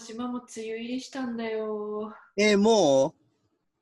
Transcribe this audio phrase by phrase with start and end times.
[0.00, 2.12] 島も梅雨入りしたんだよ。
[2.36, 3.14] えー、も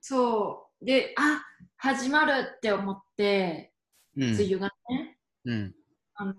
[0.00, 0.84] そう。
[0.84, 1.42] で、あ
[1.76, 3.72] 始まるって思って、
[4.16, 5.74] う、うん梅雨がね、うん、
[6.14, 6.34] あの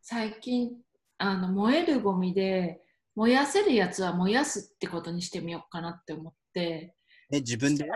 [0.00, 0.72] 最近
[1.18, 2.80] あの燃えるゴミで
[3.14, 6.94] 燃やせるやつは燃やすってことにしてみようかなって思って
[7.30, 7.86] え、自分で？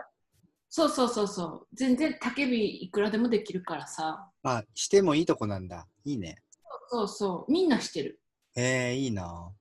[0.68, 5.86] そうそうそうそう全然焚き火いくらでもできるからさあ、してもいいとこなんだ。
[6.04, 6.42] いいね。
[6.90, 8.20] そうそうみんなしてる
[8.56, 9.52] えー、いいな。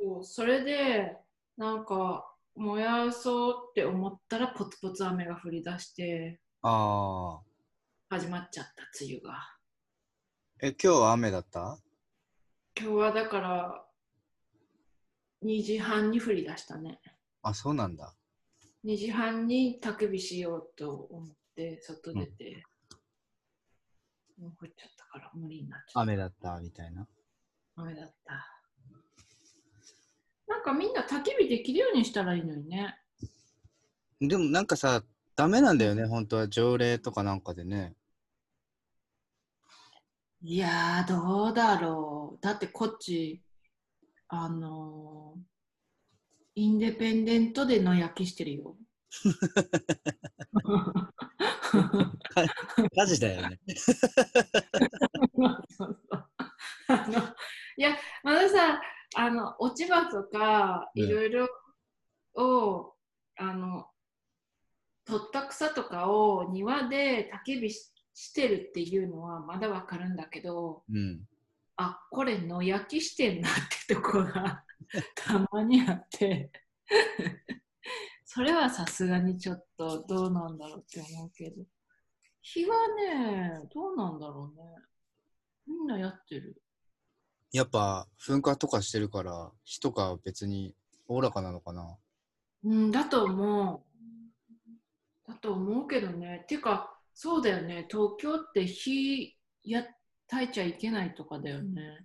[0.00, 1.16] そうそれで
[1.56, 7.40] なんか燃やそうって思ったらポツポツ雨が降り出してああ。
[8.16, 8.72] 始まっちゃった
[9.04, 9.56] 梅雨が
[10.62, 11.78] え、今日は雨だった？
[12.78, 13.84] 今日はだから
[15.44, 17.00] 2時半に降り出したね
[17.42, 18.14] あ、そうなんだ。
[18.84, 22.62] 2時半に焚き火しようと思って外出て、
[24.38, 27.06] もう降っちゃったから無理になっちゃった雨だったみたいな。
[27.76, 28.19] 雨だった
[30.70, 32.96] かみんな焚き火できるようにしたらいいのにね
[34.20, 35.02] でもなんかさ、
[35.34, 37.94] ダメなんだよね、本当は条例とかなんかでね。
[40.42, 43.42] いやーどうだろうだってこっち
[44.28, 45.40] あのー
[46.56, 48.76] インデペンデントで野焼きしてるよ
[52.94, 53.58] 火事だよね。
[57.78, 58.80] いやまださ
[59.16, 61.02] あの落ち葉とかうん。
[61.02, 61.48] いろいろ
[62.34, 62.94] を、
[63.36, 63.86] あの
[65.04, 71.22] 取った草とかを庭で焚き火ししてるっていうのはまだわかるんだけどうん。
[71.76, 73.52] あこれ野焼きしてんなっ
[73.86, 74.64] てとこが
[75.16, 76.50] たまにあって。
[78.24, 81.64] それはさすがにちょっとどうなんだろうって思うけど。
[82.42, 84.62] 火はねどうなんだろうね。
[85.66, 86.62] みんなやってる
[87.52, 90.74] やっぱ噴火とかしてるから、火とか別に
[91.08, 91.96] おおらかなのかな？
[92.64, 93.80] うんだと思う
[95.28, 99.34] だと思うけどねてかそうだよね東京って火
[99.64, 99.84] や
[100.30, 102.04] 焚いちゃいけないとかだよね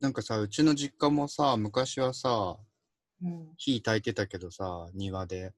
[0.00, 2.56] なんかさ、うちの実家もさ、昔はさ、
[3.22, 5.52] うん火焚いてたけどさ、庭で。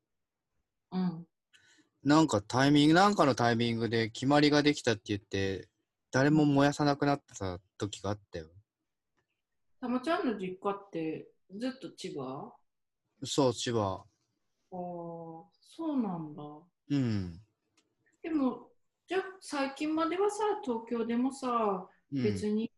[0.92, 1.26] うん
[2.02, 5.68] なんかタイミング、なんかのタイミングで決まりができたって言って、
[6.10, 8.46] 誰も燃やさなくなった時があったよ。
[9.80, 12.52] たまちゃんの実家ってずっと千葉？
[13.24, 14.04] そう、千葉。
[14.72, 15.46] ああ、そ
[15.80, 16.42] うなんだ。
[16.90, 17.40] うん。
[18.22, 18.68] でも、
[19.08, 22.70] じゃあ最近まではさ、東京でもさ、うん、別に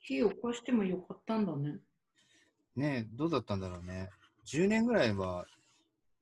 [0.00, 1.78] 火を起こしてもよかったんだね。
[2.76, 4.10] ねえどうだったんだろうね。
[4.44, 5.46] 10年ぐらいは、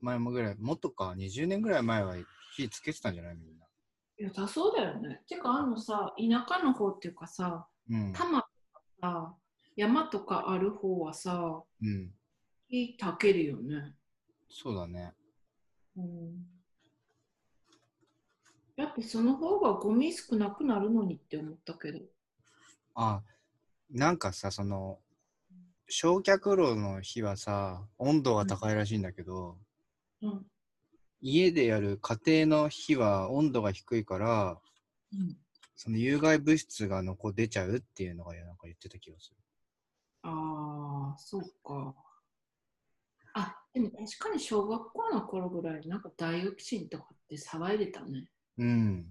[0.00, 2.16] 前もぐらい、もっとか、20年ぐらい前は
[2.56, 3.36] 火つけてたんじゃない？
[3.36, 3.66] みんな。
[4.18, 5.22] いや、だそうだよね。
[5.28, 8.12] てか、あのさ、田舎の方っていうかさ、うん。
[8.12, 8.43] 多摩
[9.04, 9.34] さ、
[9.76, 12.10] 山とかある方はさ、うん。
[12.68, 13.94] 火焚けるよね。
[14.48, 15.12] そうだね。
[15.96, 16.46] うん。
[18.76, 22.00] だってその方がゴミ少なくなるのにって思ったけど。
[22.94, 23.22] あ、
[23.90, 24.98] なんかさ、その、
[25.86, 29.58] 焼却炉の火はさ、温度が高いらしいんだけど、
[30.22, 30.46] うん。
[31.20, 34.58] 家でやる家庭の火は温度が低いから、
[35.12, 35.36] うん、
[35.76, 39.36] その有害物質が残出ちゃうっていうのがなんか言ってた気がする。
[40.22, 41.94] ああ、そうか。
[43.34, 48.28] あ、でも確かに小学校の頃ぐらい、なんかダイオキシンとかって騒いでたね。
[48.58, 49.06] うん。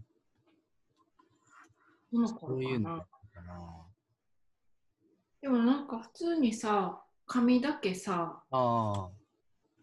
[2.09, 2.67] そのそ頃かな。
[2.67, 3.07] ういうのか
[3.45, 3.85] な。
[5.41, 9.09] でもなんか普通にさ、紙だけさ、ああ。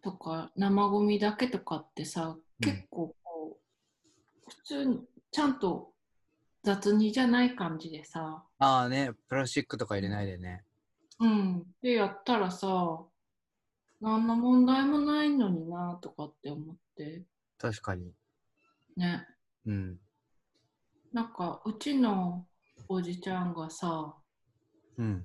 [0.02, 5.00] とか生ゴミだけとかってさ、うん結構こう、普通に
[5.30, 5.92] ちゃんと
[6.62, 10.64] 雑にじゃない感じでさ、ああね、プラスチックとか入れないでね。
[11.18, 11.66] うん。
[11.82, 13.02] でやったらさ、
[14.00, 17.22] 何の問題もないのになとかって思って、
[17.58, 18.12] 確かに。
[18.96, 19.26] ね。
[19.66, 19.98] うん。
[21.12, 22.46] なんかうちの
[22.88, 24.14] おじちゃんがさ
[24.96, 25.24] うん。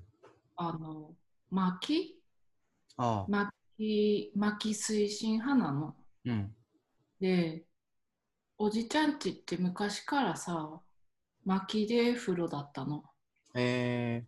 [0.56, 1.10] あの
[1.50, 2.20] 薪？
[2.96, 3.26] ああ。
[3.28, 5.94] 薪薪推進派なの？
[6.24, 6.54] うん。
[7.20, 7.64] で
[8.58, 10.80] おじちゃんちって昔からさ
[11.46, 13.04] 薪で風呂だったの
[13.54, 14.26] え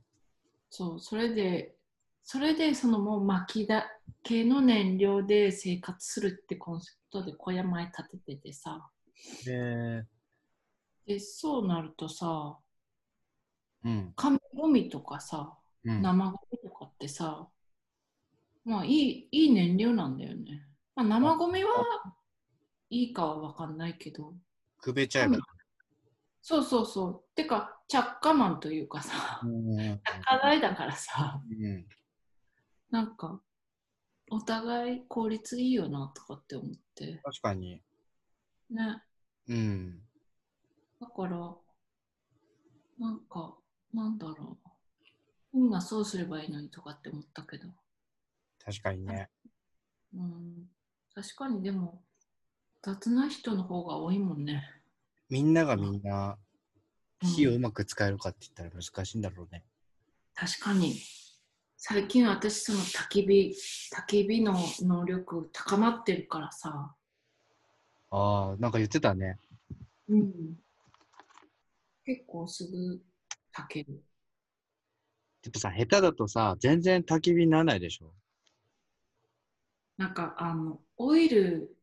[0.71, 1.75] そうそれで
[2.23, 3.87] それでそのもう薪だ
[4.23, 10.07] けの燃料で生活するってコンセプトで小屋前建てててさー、え
[11.07, 14.13] でそうなるとさー、うん。
[14.15, 16.03] 紙ゴミとかさうん。
[16.03, 17.49] 生ゴミとかってさ、
[18.65, 20.67] まあいいいい燃料なんだよね。
[20.95, 21.71] まあ、生ゴミは
[22.91, 24.35] いいかは分かんないけど、
[24.81, 25.39] くべちゃえば。
[26.49, 27.35] そうそうそう。
[27.35, 29.77] てか、着火マンというかさ、うん。
[29.77, 31.87] 着火剤だからさ、うん。
[32.91, 33.43] なんか、
[34.31, 37.21] お互い効率いいよなとかって思って。
[37.23, 37.83] 確かに。
[38.71, 39.03] ね。
[39.49, 40.01] うん。
[40.99, 41.55] だから、
[42.99, 43.55] なんか、
[43.93, 44.57] なんだろ
[45.53, 45.59] う。
[45.59, 47.69] みんなそうすればいいのにとかって思ったけど。
[48.65, 49.29] 確かにね。
[50.15, 50.71] うん。
[51.15, 52.03] 確かにでも、
[52.81, 54.78] 雑な人の方が多いもんね。
[55.31, 56.39] みんながみんな
[57.23, 59.65] うん火をうまく使えるかって言ったら難しいんだろうね。
[60.35, 61.01] 確かに。
[61.77, 63.55] 最近私その焚き火、
[63.95, 66.95] 焚き火の能力高まってるからさ。
[68.11, 69.39] ああ、なんか言ってたね。
[70.09, 70.57] うん。
[72.05, 73.01] 結構すぐ
[73.53, 74.03] 炊ける。
[75.43, 78.13] でもさ、下手だとさ、全然焚き火にならないでしょ。
[79.97, 81.77] なんかあの、オイル、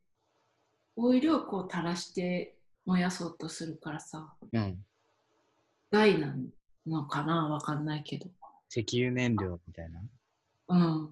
[0.95, 2.54] オイルをこう垂らして
[2.85, 4.85] 燃やそうとするからさ、うん。
[5.91, 6.35] 害な
[6.85, 7.47] のかな？
[7.47, 8.27] わかんないけど。
[8.69, 10.01] 石油燃料みたいな？
[10.67, 11.09] うん。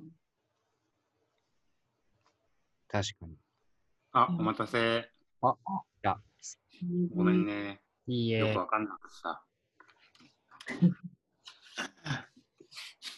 [2.87, 3.35] 確かに。
[4.11, 5.09] あ、うんお待たせ。
[6.03, 6.17] や、
[7.15, 7.81] ごめんね。
[8.05, 8.59] いいえよく。
[8.59, 9.41] わかんなくてさ。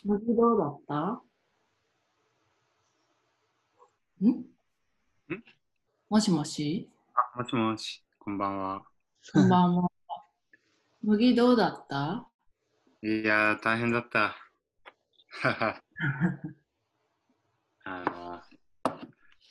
[0.06, 1.22] 麦どうだった？
[4.24, 4.30] ん？
[4.30, 4.46] ん？
[6.10, 6.90] もしもし？
[7.16, 8.05] あ、もしもし。
[8.26, 8.82] こんばんは。
[9.34, 9.88] こんばんは。
[11.04, 12.28] 麦どうだった？
[13.04, 14.36] いやー、大変だった。
[15.44, 15.82] はは。
[17.84, 18.42] あの、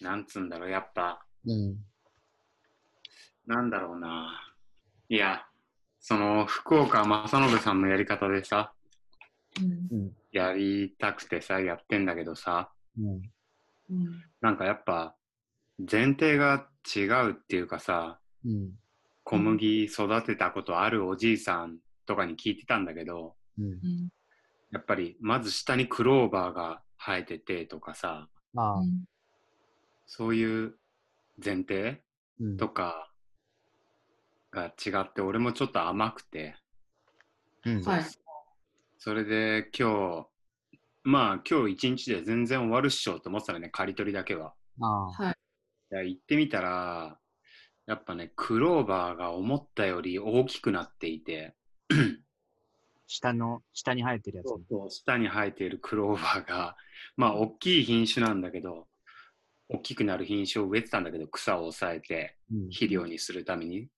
[0.01, 1.77] なんつうんだろう、やっぱ、うん。
[3.47, 4.53] なんだろうな。
[5.09, 5.47] いや、
[6.01, 8.73] その、福岡正信さんのやり方でさ、
[9.61, 10.17] うんうん。
[10.33, 13.07] やりたくてさ、やってんだけどさ、うん。
[13.89, 15.15] うんなんかやっぱ、
[15.79, 18.79] 前提が違うっていうかさ、うん。
[19.25, 23.65] 小麦育てたことあるおじいさんとかに聞いてたんだけど、うん。
[23.65, 24.09] うん
[24.71, 28.83] やっぱりまず下にクローバーが生えててとかさ、ああ。
[30.05, 30.75] そういう
[31.43, 32.03] 前提
[32.41, 32.57] うん。
[32.57, 33.09] とか
[34.51, 36.57] が違って、俺もちょっと甘くて、
[37.65, 37.83] うん。
[37.85, 38.05] はい。
[38.99, 40.27] それで今
[40.73, 44.55] 日、まあ今日一日で全然終わるっしょと思ってたのね、刈り取りだけは。
[44.81, 45.07] ああ。
[45.13, 45.37] はい。
[45.93, 47.17] いや行ってみたら、
[47.87, 51.55] やっぱね、クローバーが思ったより大きくなっていて、
[53.07, 54.95] 下の、下に生えてるやつ。
[54.95, 56.77] 下に生えているクローバーが、
[57.17, 58.87] まあ大きい品種なんだけど、
[59.69, 62.69] 大きくなる品種を植えてたんだけど、草を抑えてうん。
[62.69, 63.89] 肥料にするために。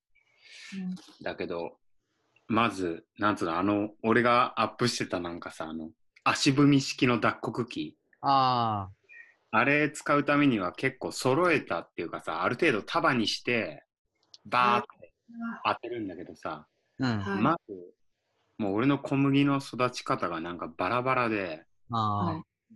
[1.22, 1.78] だけど、
[2.48, 5.90] まず、なんつうの、あの、俺がアップしてたなんかさ、あの、
[6.24, 8.95] 足踏み式の脱穀機、ああ
[9.64, 13.84] れ使うためには結構揃えたっていうかさ、ある程度束にして、
[14.44, 15.12] バーって
[15.64, 16.66] 当てるんだけどさ、
[17.00, 17.04] あ。
[17.04, 17.18] うん。
[17.20, 17.74] はいまず、
[18.58, 21.64] もう俺の小麦の育ち方がなんかバラバラで。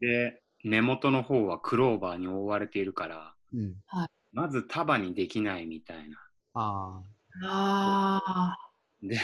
[0.01, 3.77] で、根元の方はクローバーに覆われているから、うん。
[4.33, 6.19] まず束にできないみたいな。
[6.55, 7.03] あ
[7.43, 8.57] あ
[9.03, 9.19] で、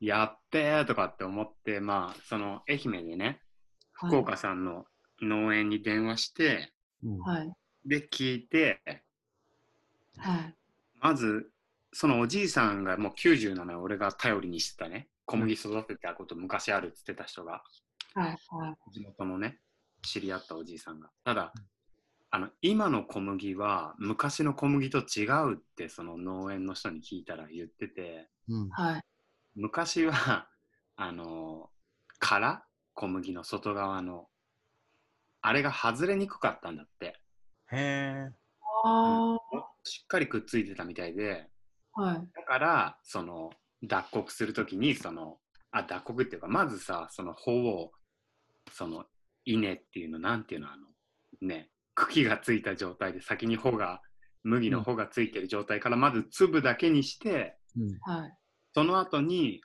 [0.00, 3.40] やっべーとかって思って、まあ、その愛媛でね、
[4.00, 4.08] あ。
[4.08, 4.84] 福岡さんの
[5.22, 6.72] 農園に電話して。
[7.02, 7.52] はい。
[7.84, 8.80] で、聞いて、
[10.18, 10.54] はい。
[11.00, 11.52] まず、
[11.92, 15.08] そのおじいさんがもう90なのよ、俺が頼りにしてたね。
[15.24, 17.62] 小麦育てたこと昔あるって言ってた人が、
[18.14, 18.38] はい。
[18.48, 18.92] はい。
[18.92, 19.60] 地元のね、
[20.02, 21.10] 知り合ったおじいさんが。
[21.24, 21.52] ただ、
[22.30, 28.68] あの、今の小麦は昔の小麦と違うって、その農園の人に聞いたら言ってて、うん。
[28.70, 29.02] はい。
[29.54, 30.48] 昔は、
[30.96, 31.70] あの、
[32.18, 34.28] 殻小麦の外側の、
[35.46, 37.20] あれが外れにくかったんだって。
[37.70, 38.30] へえ。
[38.84, 39.38] あ
[39.84, 41.46] しっかりくっついてたみたいで、
[41.94, 42.00] あ。
[42.02, 42.28] はい。
[42.34, 43.50] だから、その、
[43.84, 45.38] 脱穀するときに、その、
[45.70, 47.92] あ、脱穀っていうか、まずさ、その穂を、
[48.72, 49.04] その、
[49.44, 50.88] 稲っていうの、なんていうの、あの、
[51.40, 54.02] ね、茎がついた状態で、先に穂が、
[54.42, 57.98] 麦の穂がついてる状態から、まず粒だけにして、うん。
[58.00, 58.36] はい。
[58.74, 59.60] その後に、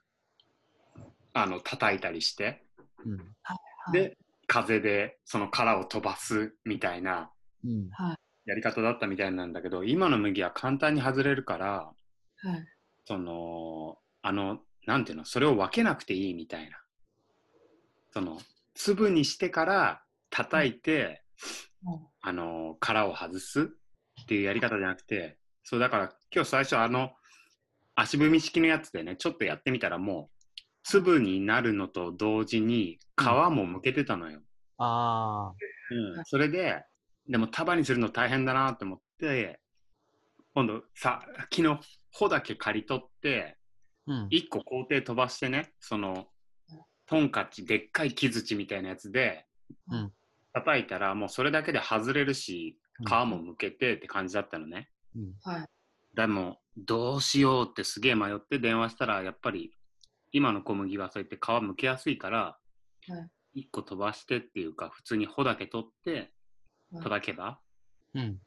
[1.33, 2.67] あの、叩いたりして、
[3.03, 3.17] うん。
[3.41, 3.55] は
[3.89, 4.17] い、で、
[4.51, 7.31] 風でその殻を飛ばすみたいな。
[8.45, 11.93] やり方だったみたいなんだけど、今の麦は簡単に外れるから、
[12.35, 12.67] はい。
[13.05, 16.77] その、あの、なんていうの、それを分けなくていいみたいな。
[18.11, 18.41] その、
[18.73, 21.23] 粒にしてから叩いて、
[21.85, 27.11] うんあの、殻を外すっていうやり方じゃなくて、そうだから今日最初あの、
[27.95, 30.40] 足踏み式のやつでね、ちょっとやってみたらもう、
[30.83, 34.41] 粒になるのと同時に皮も剥けてたのよ。
[34.77, 36.15] ああ。
[36.17, 36.83] うん、それで、
[37.27, 39.59] でも束にするの大変だなと思って、
[40.53, 41.21] 今度さ、
[41.51, 41.79] 昨日、
[42.11, 43.57] 穂だけ刈り取って、
[44.07, 44.27] うん。
[44.27, 46.27] 1個工程飛ばしてね、その、
[47.05, 49.45] トンカチ、でっかい木槌みたいなやつで、
[49.87, 50.11] うん
[50.53, 54.89] 叩いたら、もうそれだけで外れるし、うん皮も剥けてって感じだったのね。
[55.15, 55.33] うん。
[55.43, 55.67] はい。
[56.13, 59.71] でも、どうしようってすげえ迷って電話したら、やっぱり、
[60.31, 62.57] 今の小麦はそうやって皮剥けやすいから、
[63.07, 66.31] はい1個飛ばしてっていうか、普通に穂だけ取って
[66.91, 67.59] はい叩けば
[68.13, 68.39] うん。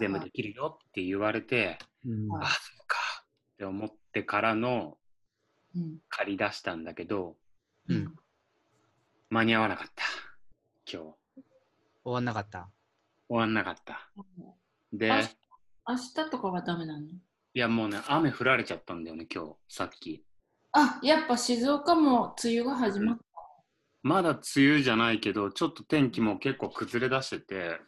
[0.00, 2.28] 全部できるよって言われて、うん。
[2.28, 4.98] はいあ、そうかって思ってからの
[5.76, 5.98] うん。
[6.08, 7.36] 借り出したんだけど、
[7.88, 8.14] うん。
[9.30, 10.04] 間に合わなかった。
[10.92, 11.42] 今日。
[12.04, 12.68] 終わんなかった？
[13.28, 14.10] 終わんなかった。
[14.92, 15.36] で、明日
[15.88, 17.06] 明日とかはダメなの？
[17.06, 17.12] い
[17.54, 20.24] やもうね、雨降られちゃったんだよね、今日、さっき。
[20.72, 23.24] あ、やっぱ静岡も梅雨が始まった。
[24.02, 27.80] まだ梅雨じゃないけど、ちょっと天気も結構崩れ出してて、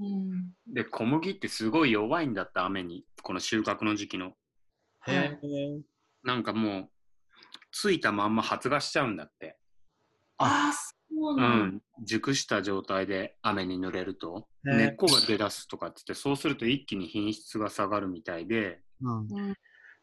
[0.00, 0.52] うん。
[0.66, 3.04] で、小麦ってすごい弱いんだった、雨に。
[3.22, 4.32] この収穫の時期の。
[5.00, 5.80] はいへえ。
[6.22, 6.88] なんかもう、
[7.70, 9.56] ついたまんま発芽しちゃうんだって。
[10.38, 10.90] ああ、そ
[11.30, 11.76] ううなんだ。
[11.76, 11.82] ん。
[12.04, 19.28] 熟した状態で雨に濡れると、根っこが出だすとかっつって、そうすると一気に品質が下がるみたいで、うん。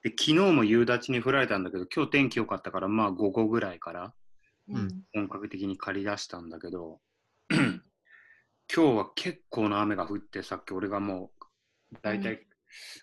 [0.03, 0.11] うん。
[0.11, 4.13] で、昨日も夕立に降られたんだけど、今日天気良かったから、まあ午後ぐらいから
[4.69, 5.03] うん。
[5.13, 6.99] 本格的に借り出したんだけど、
[7.49, 7.81] 今
[8.67, 11.31] 日は結構な雨が降って、さっき俺がも
[11.91, 12.39] う、だいたい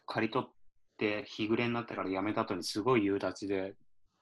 [0.07, 0.52] 借り取っ
[0.97, 3.75] て日暮れになってからやめた後にすごい夕立で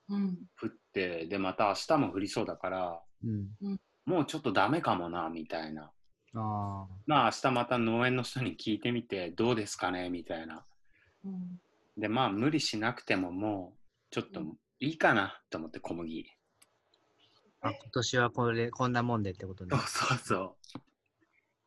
[0.09, 0.39] うん。
[0.61, 3.79] 降って、で、また明日も降りそうだから、うん。
[4.05, 5.83] もうちょっとダメかもな、みたいな。
[5.83, 5.91] あ
[6.35, 6.87] あ。
[7.07, 10.65] まあ明日また農園の人に聞いてみて、どうですかね、みたいな。
[11.25, 11.61] うん。
[11.97, 13.79] で、まあ無理しなくてももう、
[14.11, 14.41] ちょっと
[14.81, 16.27] いいかなと思って小麦。
[17.61, 19.81] あ今年はこれ、こんなもんでってことねそう。
[19.89, 20.81] そうそう。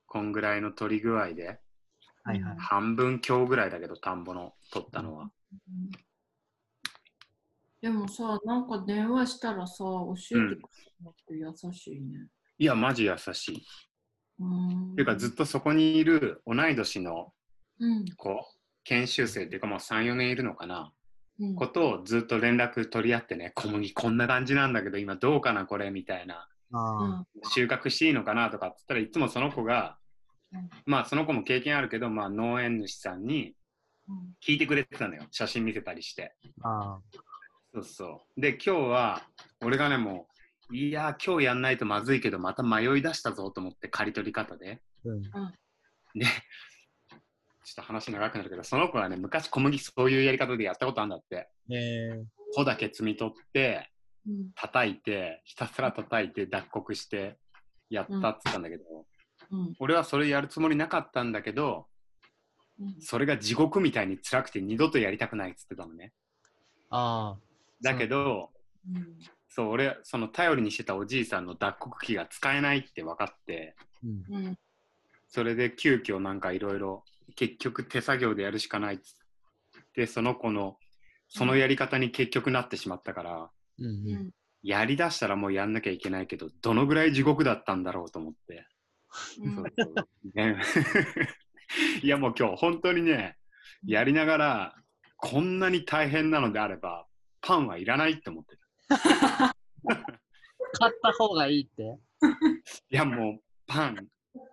[0.06, 1.60] こんぐらいの取り具合で、
[2.24, 2.58] はいはい。
[2.58, 5.24] 半分強ぐらいだけど、田んぼの取ったのは。
[5.24, 5.26] う
[5.72, 5.90] ん
[7.82, 10.62] でもさ、なんか電話したらさ、教えてくれる
[11.02, 11.34] のって
[11.68, 12.28] 優しいね。
[12.58, 13.66] いや、マジ優しい。
[14.40, 14.96] うん。
[14.96, 17.34] ていうか、ずっとそこにいる同い年の
[17.80, 18.06] うん。
[18.18, 18.46] 子、
[18.84, 20.92] 研修生っていうか、もう3、4年いるのかな、
[21.40, 21.56] うん。
[21.56, 26.48] ことをずっと連絡取り合ってね、小麦こんな感じなんだけど、今どうかな、これ、みたいな。
[27.52, 29.98] 収穫していいのかなとかって言ったらいつもその子が、
[30.54, 33.54] うんまあその子も経験あるけど、まあ農園主さんに
[34.08, 35.28] うん聞いてくれてたのよ。
[35.32, 36.36] 写真見せたりして。
[36.64, 36.98] あ。
[36.98, 37.00] あ
[37.74, 38.42] そうそう。
[38.42, 39.22] で、今日は、
[39.62, 40.28] 俺がね、も
[40.72, 44.82] う、いやー、今日やんないとまずいけど、また迷い出したぞと思って、刈り取り方で。
[45.06, 45.22] うん。
[45.22, 46.26] で、
[47.70, 51.50] ちょっと話長くなるけど、その子はね、昔小麦そういうやり方でやったことあるんだって。
[51.70, 52.24] ええ。
[52.56, 53.92] 穂だけ摘み取って、
[54.28, 54.52] うん。
[54.56, 57.38] 叩いて、ひたすら叩いて、脱穀して、
[57.92, 58.84] やったって言ったんだけど、
[59.52, 59.74] うん。
[59.80, 61.86] 俺はそれやるつもりなかったんだけど、
[62.80, 62.96] うん。
[63.00, 66.12] それが地獄みたいに辛くて二度とやりたくないっつってたのね。
[66.90, 67.40] ああ。
[67.84, 68.50] だけど、
[68.92, 69.20] うん。
[69.48, 73.76] そう、俺、その頼りにしてたおじいさんの脱穀機が使えないって分かって。
[75.28, 77.04] それで急遽なんかいろいろ、
[77.36, 80.78] 結局手作業でやるしかないっつって、その子の、
[81.28, 83.86] そのやり方に結局なってしまったから、うん。
[83.86, 83.96] ううん。
[84.28, 84.32] ん。
[84.62, 88.68] やりだしたらもうやんなきゃいけないけど、どのぐらい地獄だったんだろうと思って。
[89.42, 89.96] うんそうそう
[90.36, 90.62] ね
[92.04, 93.38] いやもう今日本当にね、
[93.86, 94.76] やりながら、
[95.18, 97.08] こんなに大変なのであれば、
[97.42, 98.58] パンはいらないって思って
[98.88, 98.90] た。
[100.74, 102.00] 買った方がいいって。
[102.90, 104.08] いやもう、パン、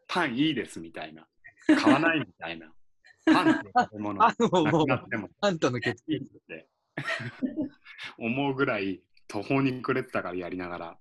[0.06, 1.26] パンいいですみたいな。
[1.66, 2.72] 買わないみたいな。
[3.26, 6.68] パンって食べ物 ってもパンとの決いいって
[8.18, 10.98] 思うぐらい途方に暮れてたからやりながら。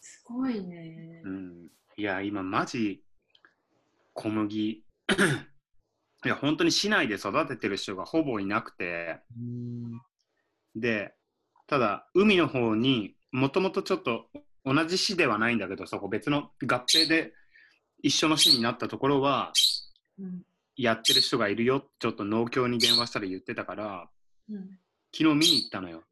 [0.00, 1.30] すごいねう。
[1.30, 3.02] ん、いや、今マジ
[4.14, 4.82] 小麦、
[6.24, 10.00] いや、本当に市内で育ててる人がほぼいなくて、うん。
[10.74, 11.14] で、
[11.66, 14.30] ただ、海の方にもともとちょっと
[14.64, 17.34] 同じ市ではないんだけど、そこ別の合併で
[18.02, 19.52] 一緒の市になったところは、
[20.18, 20.42] うん。
[20.76, 24.08] やってる人がいるよ、ちょっと農協に電話したら言ってたから、
[24.50, 24.78] うん。
[25.16, 26.04] 昨日見に行ったのよ。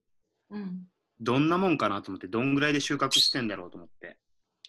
[0.50, 0.86] うん。
[1.20, 4.18] どんなもんかなと思って、どんぐらいで収穫してんだろうと思って。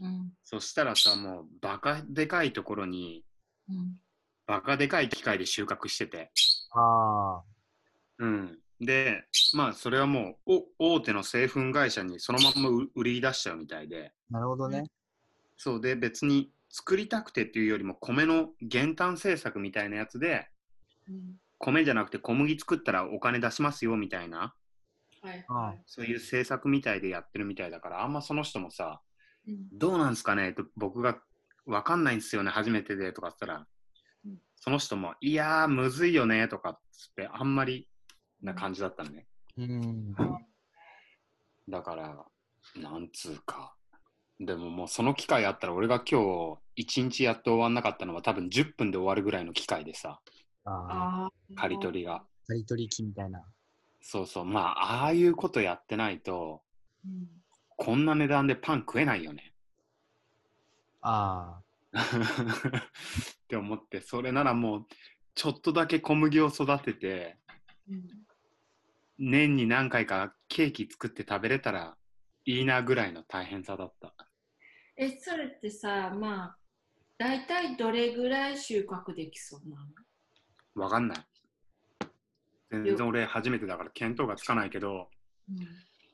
[0.01, 0.34] うん。
[0.43, 3.24] そしたらさ、もうバカでかいところに、
[3.69, 3.95] うん。
[4.45, 6.31] バカでかい機械で収穫してて。
[6.72, 7.43] ああ。
[8.19, 8.60] うん。
[8.79, 14.13] で、まあ、それはもう、お大手の製粉会社にそのまんま売売り出しちゃうみたいで。
[14.29, 14.84] なるほどね。
[15.57, 20.50] そうで、別に作りたくてっていうよりも、米の減反政策みたいなやつで、
[21.08, 21.36] うん。
[21.58, 24.53] 米じゃなくて小麦作ったらお金出しますよみたいな、
[25.22, 25.46] はい。
[25.48, 25.82] あはい。
[25.86, 29.00] そういう政策みたいでやってるみたいだから、あんまその人もさ、
[29.48, 29.70] うん。
[29.72, 31.17] どうなんすかねと僕が
[31.65, 33.67] 分かんないんですよね、初めてでとかって言ったら、
[34.25, 37.88] うんその人も、いやー、むずいよねとかっつって、あんまり
[38.41, 39.27] な感じだったのね。
[39.58, 40.15] うん。
[41.70, 42.25] だから、
[42.75, 43.75] なんつうか。
[44.39, 50.20] でももうその機会あったら、俺が今日1日やって終わんなかったのは多分10分で終わるぐらいの機会でさ、
[50.65, 51.32] ああ、ああ。
[51.56, 52.24] 刈り取りが。
[52.48, 53.44] 刈り取り機みたいな。
[54.01, 54.46] そうそう。
[54.46, 56.62] まあ、ああいうことやってないと、
[57.06, 57.27] うん。
[57.77, 59.54] こんな値段でパン食えないよね。
[61.01, 61.60] あ
[61.94, 64.86] って思って、それならもう、
[65.34, 67.38] ちょっとだけ小麦を育てて、
[67.89, 68.25] うん
[69.18, 71.96] 年に何回かケーキ作って食べれたら
[72.45, 74.13] いいなぐらいの大変さだった。
[74.97, 76.57] え、それってさ、まあ、
[77.17, 79.77] 大体どれぐらい収穫できそうな
[80.75, 80.83] の？
[80.83, 81.17] わかんない。
[82.69, 85.09] 全然俺初めてだから見当がつかないけど、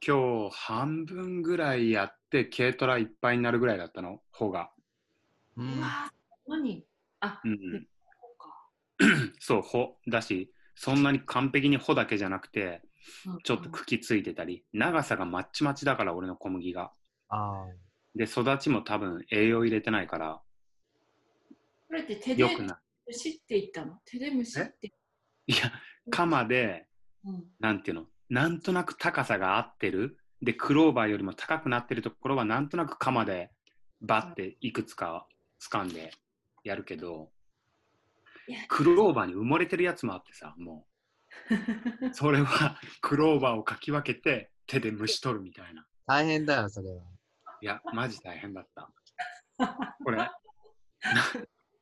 [0.06, 4.62] 今日半分ぐらいやって軽トラいっぱいになるぐらいだったの、穂が。
[4.62, 4.72] あ。
[5.58, 5.64] う。
[5.64, 6.14] うんわあ、
[6.48, 6.86] 何
[7.20, 8.70] あ、うん、そうか。
[9.40, 12.91] そう、穂だし、そんなに完璧に穂だけじゃなくて、うん
[13.44, 16.92] ちょっと茎ついてたり、長さがまっちまちだから俺の小麦が。
[18.16, 20.42] で、育ちも多分栄養入れてないから、
[21.88, 22.78] これって手でよくない。
[23.08, 23.98] 虫って言ったの？
[24.06, 24.94] 手で虫って。
[25.48, 25.72] いや、
[26.10, 26.88] 鎌で、
[27.26, 30.18] うんなんていうの、なんとなく高さが合ってる？
[30.42, 33.52] で、クローバーよりも高くなってるところは、なんとなく鎌で
[34.02, 35.28] バッていくつか
[35.62, 36.12] 掴んで
[36.64, 37.30] やるけど
[38.68, 40.91] クローバーに埋もれてるやつもあってさ、もう、
[42.14, 45.86] それはクローバーをかき分けて手で虫取るみたいな。
[46.06, 47.04] 大変だよ、それは。
[47.62, 48.92] いや、マジ大変だった。
[50.04, 50.32] これ、な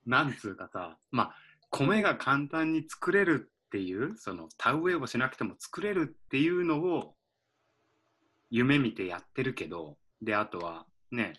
[0.05, 1.35] なんつうかさ、まあ、
[1.69, 7.15] 米が簡単に作れるっていう、その田植えをしなくても作れるっていうのを
[8.49, 11.33] 夢見てやってるけど、で、あとはね、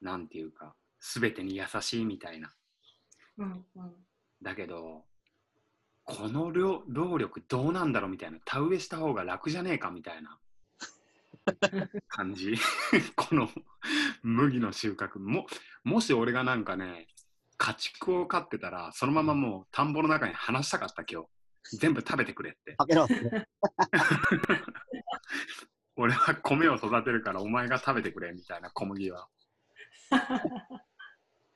[0.00, 2.52] なんていうか、すべてに優しいみたいな。
[3.38, 4.06] うんうん
[4.42, 5.04] だけど、
[6.06, 10.38] この労労力どうなんだろうみたいな、田植えした方が楽じゃねえかみたいな
[12.08, 12.54] 感じ。
[13.16, 13.50] この
[14.22, 15.46] 麦の収穫も、
[15.82, 17.08] もし俺がなんかね、
[17.58, 21.28] 家畜を飼ってたら、そのままもう田んぼの中に放したかった今日。
[21.78, 22.76] 全部食べてくれって。
[22.78, 23.48] 食べろって。
[25.96, 29.28] 俺は米を育てるからお前が食べてくれみたいな小麦は。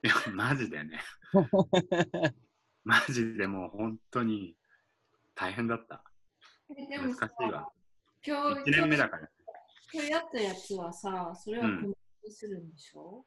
[0.02, 1.00] いや、マジでね。
[2.84, 4.54] マジでもう本当に
[5.34, 6.02] 大変だった。
[6.76, 7.68] えでもさ難しいわ。
[8.26, 9.28] 今日1年目だから。
[9.92, 13.24] 今日やったやつはさ、それはうん小麦にするんでしょ、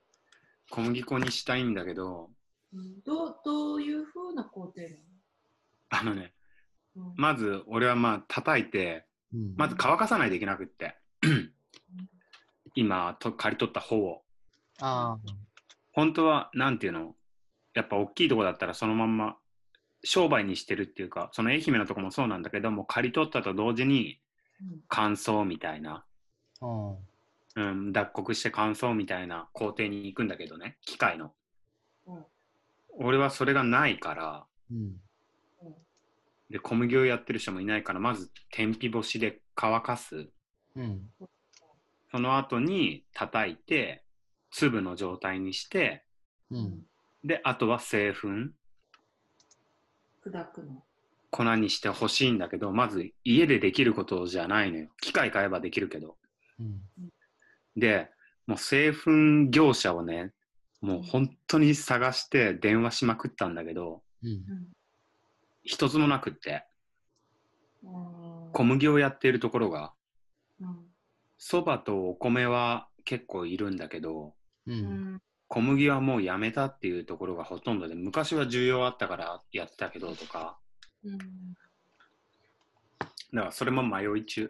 [0.69, 2.29] 小麦粉にしたいんだけど、
[2.73, 4.81] うん、どうどういうふうな工程
[5.89, 6.33] なあのね、
[6.95, 10.95] の、うんまず俺はまあ叩いて、うんまず乾かさないといけなくって。
[12.75, 14.23] 今と刈り取った方を。
[14.81, 15.17] あ
[15.91, 17.15] 本当は、なんていうの？
[17.75, 19.37] やっぱ大きいとこだったらそのまんま
[20.03, 24.19] 商売にしてるっていうか、その愛媛のとこもそうなんだけども、刈り取ったと同時に
[24.61, 26.05] うん乾燥みたいな、
[26.61, 26.65] あ。
[26.65, 26.97] うん。
[27.55, 31.33] うん、脱穀して乾燥みたいな工程に行くんだけどね、機械の。
[32.07, 32.25] うん
[32.95, 35.01] 俺はそれがないから、うん。
[36.49, 40.29] で、小麦をやってる人もいないから、まず天日干しで乾かす。
[40.75, 41.01] うん。
[42.11, 44.03] その後に叩いて、
[44.51, 46.03] 粒の状態にして、
[46.51, 46.85] うん。
[47.23, 48.27] で、あとは製粉、
[50.25, 50.83] 砕くの。
[51.31, 54.89] 粉にしてほしいんだけど、まず家でできることじゃないのよ。
[55.01, 56.15] 機械買えばできるけど。
[56.59, 56.81] うん。
[57.75, 58.11] で、
[58.45, 60.31] もう製粉業者をね、
[60.81, 64.43] もう本当に探して電話しまくったんだけど、うん。
[65.63, 66.65] 一つもなくって、
[67.83, 69.93] うん小麦をやっているところが、
[70.61, 70.77] うん
[71.37, 74.33] そばとお米は結構いるんだけど、
[74.67, 74.71] う。
[74.71, 75.21] うんん
[75.53, 80.57] 小麦はもうやめたっていうところがほとんどで、昔は需要あったからやってたけどとか、
[81.05, 81.19] うん
[83.31, 84.45] だからそれも迷い中。
[84.45, 84.49] い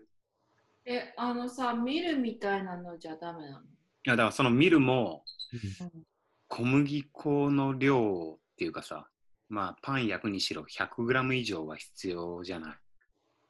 [0.85, 3.57] え、あのさ、ミルみたいなのじゃダメなの？
[4.05, 6.05] や、だからそのミルもうん
[6.47, 9.09] 小麦粉の量っていうかさ、
[9.49, 12.71] まあパン焼くにしろ 100g 以上は必要じゃない？
[12.71, 12.75] っ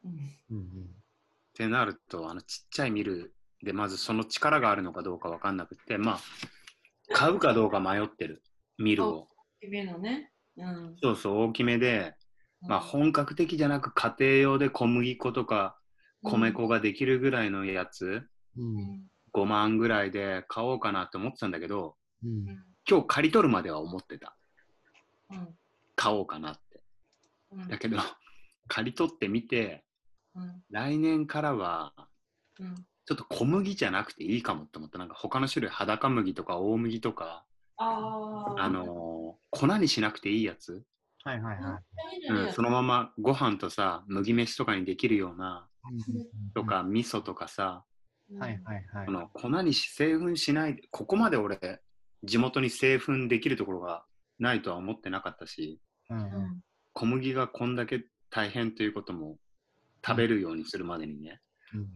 [0.06, 0.08] う
[0.56, 0.90] んうん。
[1.54, 6.20] てなると、あのちっちゃいミルでまずその力があるのかどうかわかんなくて、まあ、
[7.14, 8.44] 買うかどうか迷ってる、
[8.78, 9.28] ミルを。
[9.62, 10.32] 君のね。
[10.58, 10.96] うん。
[11.02, 12.16] そうそう、大きめで、
[12.62, 15.78] まあ本格的じゃなく家庭用で小麦粉とか
[16.24, 18.06] 米粉ができるぐらいのやつ、
[18.58, 18.62] う。
[18.62, 22.46] うんん5万ぐらいで買おうかなって思ってたんだけど、うん。
[22.88, 24.36] 今日借り取るまでは思ってた。
[25.32, 25.48] うん
[25.96, 26.82] 買おうかなって。
[27.52, 27.98] うんだけど、
[28.68, 29.84] 借り取ってみて、
[30.36, 31.94] うん来年からは、
[32.60, 34.98] うんちょっと小麦じゃなくていいかもって思った。
[34.98, 37.44] なんか他の種類、裸麦とか大麦とか、
[37.78, 40.84] ああのー粉にしなくていいやつ、
[41.24, 41.80] はいはいは
[42.30, 45.68] うん、そのままご飯とさ、麦飯とかにできるような、
[46.56, 47.84] とか味噌とかさ、
[48.40, 49.06] はいはいはい。
[49.06, 49.12] こ。
[49.12, 51.82] の粉に製粉しないで、ここまで俺、
[52.24, 54.06] 地元に製粉できるところが
[54.40, 56.62] ないとは思ってなかったし、うんうんうん。
[56.94, 59.38] 小麦がこんだけ大変ということも
[60.06, 61.42] 食べるようにするまでにね、
[61.74, 61.88] うん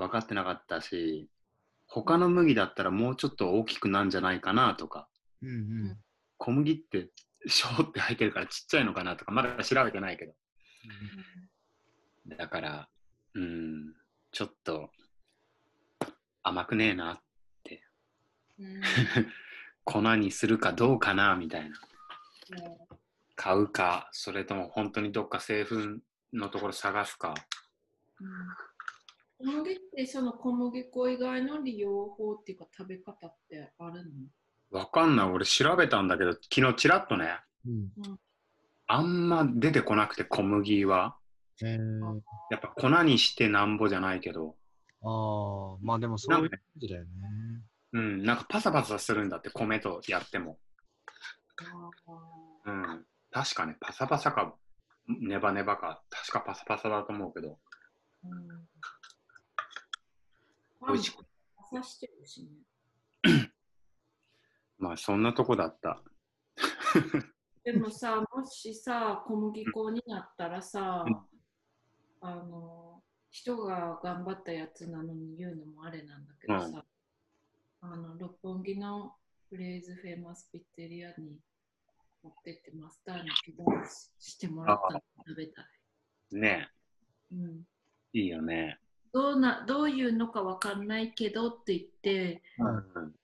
[0.00, 1.28] 分かってなかったし、
[1.86, 5.08] 他の麦だったらもうちょっと大きくなんじゃないかなとか、
[5.42, 5.98] うんうん
[6.42, 7.10] 小麦って
[7.46, 10.32] ショーって入ってるからちっちゃいのかなとか、まだ調べてないけど。
[12.36, 12.88] だから、
[13.34, 13.92] うん、
[14.32, 14.90] ちょっと
[16.42, 17.20] 甘くねえな。
[18.58, 18.80] うん
[19.84, 21.76] 粉にするかどうかなみたいな。
[23.34, 25.74] 買うか、それとも本当にどっか製粉
[26.32, 27.34] のところ探すか。
[29.42, 34.04] 小麦ってその小麦粉以外の利用法っていうか食べ方ってある
[34.70, 34.78] の？
[34.78, 35.30] わかんない。
[35.30, 38.18] 俺調べたんだけど、昨日ちらっとね、うん。
[38.86, 41.16] あんま出てこなくて小麦は。
[41.62, 42.20] えー。
[42.50, 44.56] やっぱ粉にしてなんぼじゃないけど、
[45.02, 47.08] ああ、まあでもそういう感じだよね。
[47.92, 50.58] うん、なんかパサパサするんだって、米とやっても。
[52.66, 54.54] あうん、確かね、パサパサか、
[55.08, 58.48] ネバネバか、確かパサパサだと思うけど、ーうん
[60.86, 61.24] 美味しく。
[61.56, 62.50] パサしてるしね。
[64.78, 66.02] まあそんなとこだった。
[67.62, 71.26] でもさ、もしさ、小麦粉になったらさうん、
[72.20, 76.84] あの、人が頑張ったやつなのに言うのもあれなんだけどさ、
[77.82, 79.14] あの、六本木の
[79.50, 81.40] フレーズフェイマスピッツェリアに
[82.22, 83.64] 持ってってマスターにピザ
[84.18, 85.64] してもらったの食べたい。
[86.32, 86.70] ね
[87.32, 87.66] うん
[88.14, 88.78] え、いいよね。
[89.12, 92.64] どうなどういうのかわかんないけどって言って、う
[93.00, 93.14] ん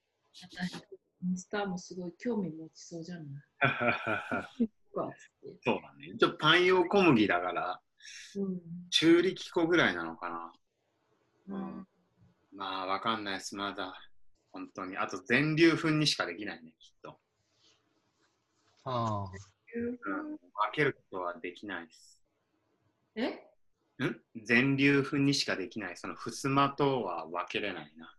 [1.19, 3.25] マスターもすごい興味持ちそうじゃない？
[4.93, 6.11] そうだね。
[6.13, 7.81] 一応パン用小麦だから、
[8.35, 10.53] うん中力粉ぐらいなのかな。
[11.47, 11.87] うん
[12.53, 13.99] まあわかんないです、まだ。
[14.51, 14.95] 本当に。
[14.97, 17.19] あと全粒粉にしかできないね、きっと。
[18.83, 19.31] ああ、
[19.75, 20.39] うん、分
[20.73, 22.21] けることはできないです。
[23.15, 23.27] え？
[23.29, 23.39] ん
[24.35, 25.97] 全粒粉にしかできない。
[25.97, 28.15] そのふすまとは分けれないな。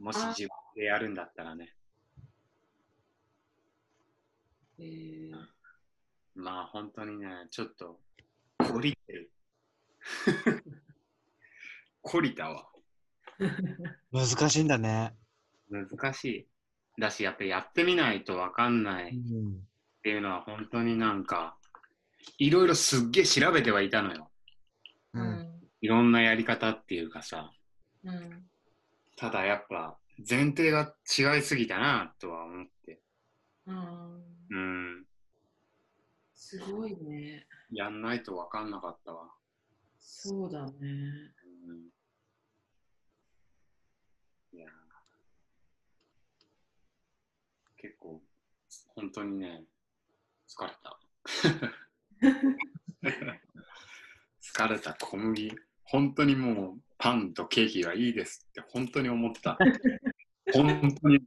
[0.00, 1.76] もしあ自分でやるんだったらね。
[4.78, 5.32] えー
[6.34, 8.00] まあ本当にね、ちょっと
[8.58, 9.32] 懲りてる。
[12.02, 12.66] 懲りたわ。
[14.12, 15.14] 難しいんだね。
[15.70, 17.00] 難しい。
[17.00, 19.66] だし、やっぱやってみないと分かんないっん。
[20.02, 21.58] ていうのは本当になんか、
[22.38, 24.29] いろいろすっげえ調べてはいたのよ。
[25.80, 27.52] いろんなやり方っていうかさ。
[28.04, 28.46] うん
[29.16, 33.02] ただやっぱ前提が違いすぎたなとは思って。
[33.66, 35.04] うんうん。
[36.34, 37.46] すごいね。
[37.70, 39.30] やんないと分かんなかったわ。
[39.98, 40.72] そうだね。
[40.82, 41.90] うん。
[44.52, 44.70] いやー
[47.76, 48.22] 結構、
[48.94, 49.64] 本当にね、
[50.48, 50.98] 疲れた。
[54.42, 55.52] 疲れた小麦。
[55.90, 59.58] 本当にもうパンとケーキがいいですって本当に思ってた。
[60.54, 61.20] 本当に。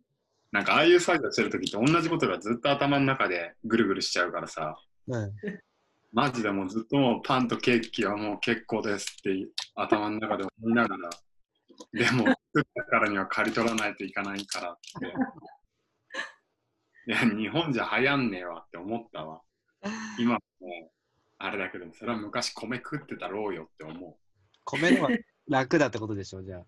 [0.51, 4.77] なんかああいう作業してる時って同じことがずっと頭の中でぐるぐるしちゃうからさ。
[5.07, 5.31] うん。
[6.13, 11.09] マジでもうずっともうパンとケーキはもう結構ですって頭の中で思いながら、
[11.91, 15.07] でも作ったからには刈り取らないといかないからって。
[17.07, 19.41] いや、日本じゃ流行んねえわって思ったわ。
[20.19, 20.41] 今もう
[21.39, 24.22] あれだけども、それは昔米食ってたろうよって思う。
[24.65, 25.09] 米のは
[25.47, 26.65] 楽だってことでしょ、じゃあ。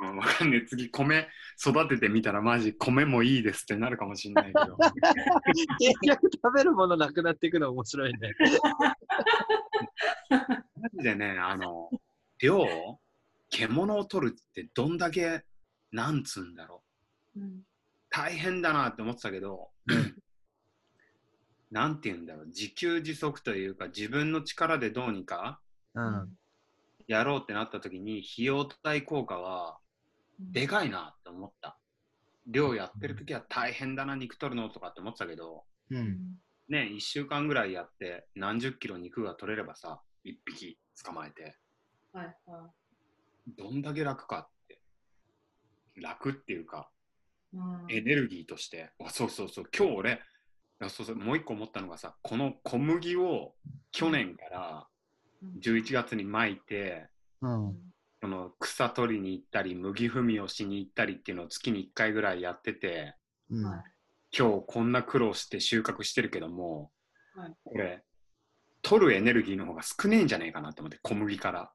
[0.00, 0.66] うん、わかんねえ。
[0.66, 4.76] 次、米育ててみたらマジ米もいいですってなるかもしんないけど。
[5.78, 8.34] 結局食べるものなくなっていくの面白いね。
[10.30, 10.46] マ
[10.92, 11.90] ジでね、あの、
[12.40, 12.66] 量、
[13.50, 15.44] 獣を取るってどんだけ、
[15.90, 16.84] なんつうんだろ
[17.36, 17.40] う。
[17.40, 17.62] うん
[18.10, 19.68] 大変だなって思ってたけど、
[21.70, 25.60] なんて言うんだろう、自給自足というか、自分の力でどうにか
[25.94, 26.38] うん。
[27.08, 29.78] やろうってなった時に、費用対効果は
[30.38, 31.78] でかいなって思った。
[32.46, 36.36] 量やってる時は大変だな、肉取るのとかって思ってたけど、うん。
[36.68, 41.56] ね、1週間ぐらいやって、何十キロ肉が取れればさ、1匹捕まえて、
[42.12, 42.70] はいは
[43.56, 44.80] どんだけ楽かって。
[45.96, 46.90] 楽っていうか、
[47.52, 50.20] いうんエネルギーとして、あそうそうそう、今日俺、
[50.90, 53.54] そうそうもう一個思ったのがさ、この小麦を
[53.92, 54.97] 去年からうん
[55.60, 57.08] 11月に巻いて、
[57.40, 57.76] うん。
[58.20, 63.14] その草取りに行ったり、麦踏みをしに行ったりっていうのを月に1回ぐらいやってて、
[63.50, 63.64] うん。
[63.64, 63.82] はい
[64.36, 66.90] 今日こんな苦労して収穫してるけども、
[67.34, 68.04] はいこれ、
[68.82, 71.72] 取るエネルギーの方が少ねえんじゃねえかなって思って、小麦から。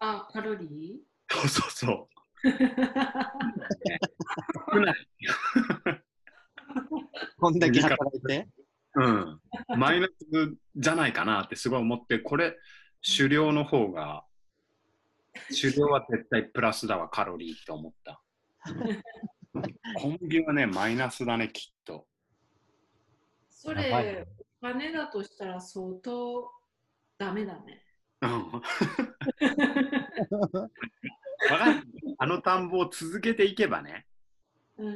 [0.00, 2.08] あ、カロリそうそうそ
[2.44, 2.48] う。
[2.48, 2.54] ー
[4.72, 5.08] 少ない。
[7.38, 8.48] こんだけ働いて。
[8.96, 9.40] うん。
[9.76, 10.12] マイナス
[10.76, 12.56] じゃないかなってすごい思って、これ、
[13.16, 14.24] 狩猟の方が、
[15.48, 18.22] 狩猟は絶対プラスだわ、カロリーって思った。
[19.96, 22.06] 小麦はね、マイナスだね、きっと。
[23.50, 24.26] それ、
[24.62, 26.50] お金だとしたら相当
[27.18, 27.82] ダメだね。
[28.22, 28.62] うん。
[32.18, 34.13] あの田んぼを続けていけばね、うん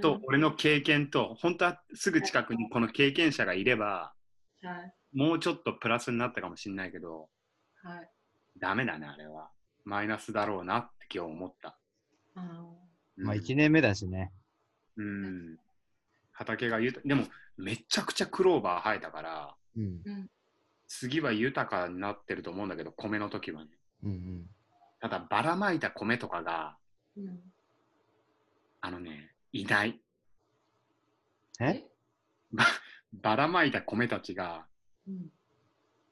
[0.02, 4.12] と、俺の経験と、本当はすぐ近くにこの経験者がいれば、
[4.62, 4.94] はい。
[5.12, 7.28] もうちょっとプラスになったかもしれないけど、
[7.82, 8.10] はい。
[8.58, 9.50] ダメだね、あれは。
[9.84, 11.78] マイナスだろうなって今日思った。
[12.34, 12.40] あ
[13.16, 14.32] うんまあ1年目だしね。
[14.96, 15.58] うん。
[16.32, 19.82] 畑が豊か、でもめちゃくちゃクローバー生えたから、うん。
[19.82, 20.30] ーうん。
[20.86, 23.70] 次は豊かになってると思うんだけど、米の時はね。
[24.04, 24.46] うんうん。
[25.00, 26.76] ただ、ばらまいた米とかが、
[27.16, 27.40] うん。
[28.80, 30.00] あのね、いない。
[31.60, 31.84] え？
[33.12, 34.66] ばらまいた米たちが
[35.06, 35.30] うん。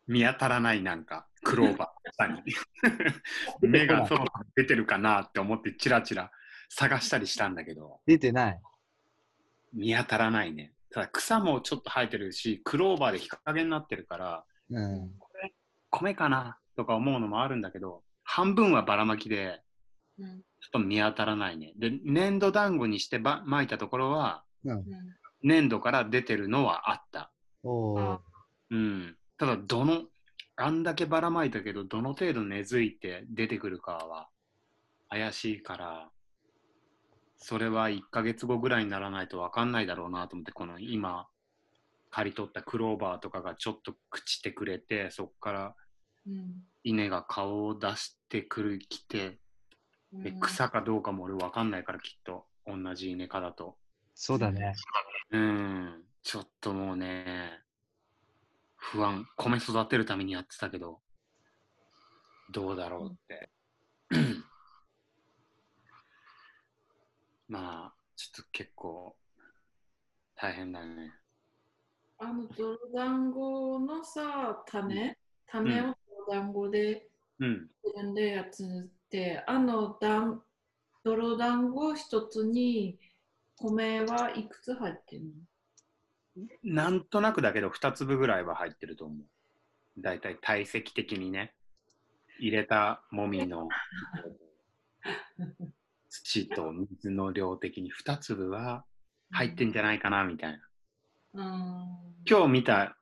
[0.06, 2.54] 見当たらない、なんか、クローバーの下に。
[3.68, 6.30] 芽が外出てるかなって思って、チラチラ
[6.68, 8.62] 探したりしたんだけど、出てない。
[9.72, 10.74] 見当たらないね。
[10.90, 15.12] ただ、草もちょっと生えてるし、クローバーで日陰になってるから、うん。
[15.90, 19.60] 米かなとか思うのもあるんだけど、半分はばらまきで、
[20.18, 20.44] うん。
[20.66, 21.72] ちょっと見当たらないね。
[21.76, 24.84] で、粘土団子にしてば巻いたところは、うん。
[25.42, 27.30] 粘土から出てるのはあった。
[27.62, 28.20] おおあ。
[28.70, 29.16] うん。
[29.38, 30.02] ただ、どの、
[30.56, 34.28] あんだけばらまいたけど、どの程度根付いて出てくるかは
[35.08, 36.10] 怪しいから、
[37.38, 41.28] それは1ヶ月後ぐらいにならないと分かんないだろうなと思って、この今、
[42.10, 45.74] 刈り取ったクローバーとかがちょっと朽ちてくれて、そこから
[46.26, 46.64] うん。
[46.82, 49.38] 稲が顔を出してくるきて、
[50.12, 52.46] で草かどうかも俺分かんないからきっと。
[52.66, 53.76] 同じ稲科だと。
[54.14, 54.74] そうだね。
[55.30, 56.02] うん。
[56.22, 57.62] ちょっともうね
[58.76, 59.26] 不安。
[59.36, 61.00] 米育てるためにやってたけど
[62.50, 63.50] どうだろうって、
[67.48, 69.16] まあちょっと結構
[70.34, 71.12] 大変だね。
[72.18, 75.84] あの泥団子のさ、種、種を
[76.28, 77.68] 泥団子でうん。
[77.84, 80.42] 自分でやつって、あの団
[81.04, 82.98] 泥団子一つに
[83.56, 85.22] 米はいくつ入ってる
[86.64, 86.74] の？
[86.74, 89.18] なんとなくだけど2粒ぐらいは入ってると思う
[89.98, 91.54] だいたい体積的にね
[92.38, 93.68] 入れたもみの
[96.10, 98.84] 土と水の量的に2粒は
[99.30, 100.58] 入ってんじゃないかなみたいな。
[101.34, 101.86] うん。
[102.28, 102.96] 今日見た、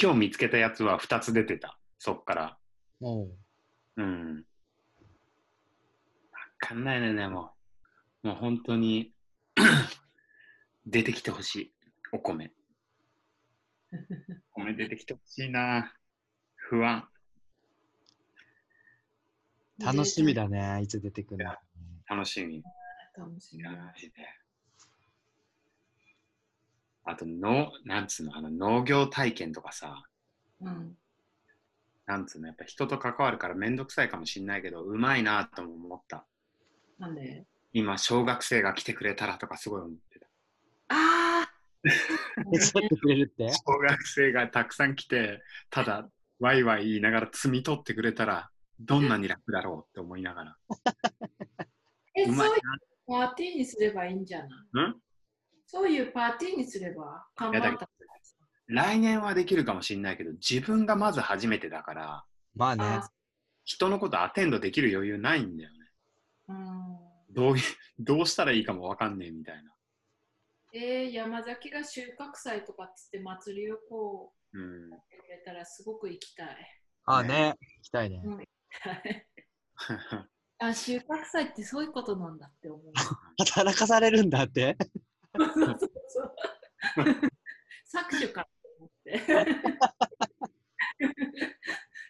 [0.00, 1.78] 今日見つけたやつは2つ出てた。
[1.98, 2.58] そっから。
[3.00, 3.38] おう
[3.96, 4.44] うん。
[6.60, 7.52] わかんないね、でも。
[8.22, 9.12] もう本当に
[10.86, 11.72] 出てきてほしい。
[12.12, 12.52] お米。
[14.54, 15.94] お米出てきてほしいな。
[16.56, 17.08] 不安。
[19.78, 20.34] 楽しみ。
[20.34, 20.82] だね。
[20.82, 21.54] いつ出てくるの。
[22.08, 22.62] 楽しみ。
[23.16, 23.62] 楽しみ。
[23.62, 24.14] マジで。
[27.04, 30.04] あとの、なんつうの、あの農業体験とかさ、
[30.60, 30.96] うん。
[32.06, 36.26] なんつうの、やっぱ人と関わるからめんどくさいかもしんないけど、うまいなとも思った。
[36.98, 37.46] なんで？
[37.72, 40.26] 今、小学生が来てくれたらとかすごい思ってた。
[40.88, 41.48] あ
[41.84, 43.52] 手伝ってくれるって？
[43.52, 46.08] 小学生がたくさん来て、ただ、
[46.40, 50.56] ワイワイ言いながら摘み取ってくれたら、どんなに楽だろうって思いながら。
[52.14, 52.60] え、そうういう
[53.06, 54.48] パーティーにすればいいんじゃない？
[54.72, 54.88] な。
[54.88, 55.00] ん？
[55.66, 57.88] そういうパーティーにすれば、看板いやだた
[58.66, 62.84] 来年はできるかもしんないけど、自分がまず初めてだから、まあね。
[62.84, 63.08] あ
[63.64, 65.77] 人のことアテンドできる余裕ないんだよね。
[66.48, 66.98] うん。
[67.30, 67.60] どうい
[67.98, 69.74] どうしたらいいかもわかんねえみたいな。
[70.74, 74.86] えー、山崎が収穫祭とかっつって祭りをこうん。
[74.88, 76.80] うやってくれたらすごく行きたい。
[77.04, 77.54] あね。
[77.76, 78.22] 行きたいね。
[80.60, 82.92] あ、収穫祭ってそういうことなんだって思う。
[83.38, 84.76] 働かされるんだって？
[85.36, 86.34] そうそうそう
[87.92, 89.20] 搾取かと思って。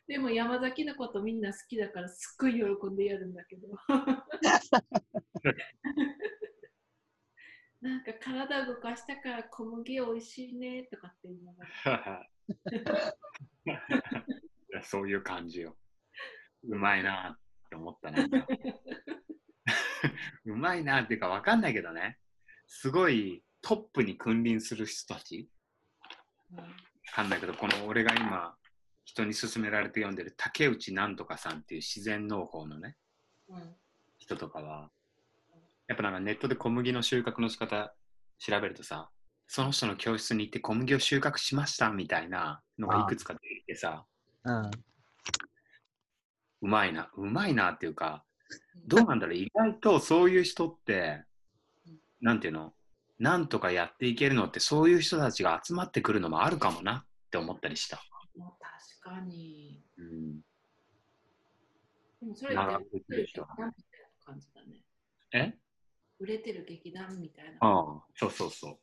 [0.09, 3.69] でも山崎のことみんな好きだからすっごい喜んでやるんだけど。
[7.81, 11.65] なんか体動かしたから小麦美味しいねとかって言いなが
[14.73, 14.83] ら。
[14.83, 15.79] そういう感じよ。
[16.65, 18.25] うまいなって思ったな
[20.47, 22.19] うまいなっていうかわかんないけどね。
[22.67, 25.49] すごいトップに君臨する人たち。
[26.51, 26.67] わ
[27.15, 28.58] かんないけど、この俺が今
[29.09, 32.95] 人に勧められて読んでる竹内なんとかさんっていう自然農法のね、
[33.49, 33.75] うん。
[34.19, 34.91] 人とかは、
[35.87, 37.95] やっぱなんかネットで小麦の収穫の仕方
[38.39, 39.09] 調べるとさ、
[39.47, 44.05] その人の教室に行って小麦を収穫しましたみたいなのがいくつか出てきてさ、
[44.45, 44.67] うん。
[44.67, 44.71] う
[46.61, 48.27] まいな、うまいなっていうか、
[48.87, 51.25] どうなんだろう、意外とそういう人って
[51.87, 52.75] うん、なんていうの、
[53.19, 57.97] なんとかやっていけるのって、そういう人たちが集まってくるのもあるかもなって思ったりした。
[57.97, 59.83] 確かに。
[59.97, 60.41] うん、
[62.21, 62.65] でもそれって
[63.01, 64.83] てる劇団みたいな感じだね。
[65.33, 65.55] え？
[66.21, 67.59] 売れてる劇団みたいな。
[67.61, 68.79] ああ、そうそうそう。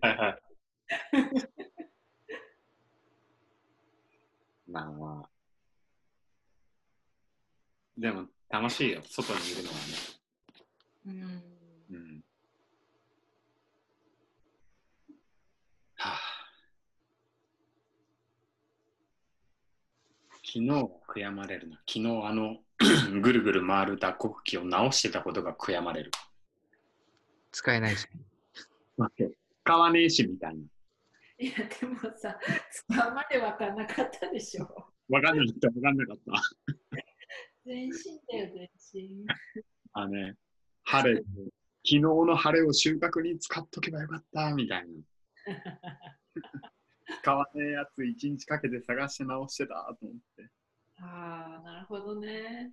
[0.00, 0.42] はいはい。
[4.70, 5.30] まあまあ。
[7.98, 9.80] でも楽しいよ、外にいるのはね。
[11.06, 11.22] うん。
[11.22, 11.49] うん。
[20.52, 21.76] 昨日は悔やまれるな。
[21.86, 22.56] 昨日あの
[23.22, 26.10] ぐるぐる回る脱穀機を直してたことが悔やまれる。
[27.52, 28.08] 使えないし。
[29.62, 30.60] 使わねえしみたいな。
[31.38, 32.36] いや、でもさ、
[32.72, 34.64] 使うまで分かんなかったでしょ。
[35.08, 36.42] わかんなかった、わかんなかった。
[37.64, 37.94] 全身
[38.28, 39.26] だよ、全身。
[39.92, 40.34] あのね、
[40.82, 41.26] 晴れ、昨
[41.84, 44.88] 日の晴れを収穫に使っとけばよかった、みたいな。
[47.22, 50.50] 使わねえやつ一日かけて探して直してたと思って。
[50.98, 52.72] ああ、なるほどね。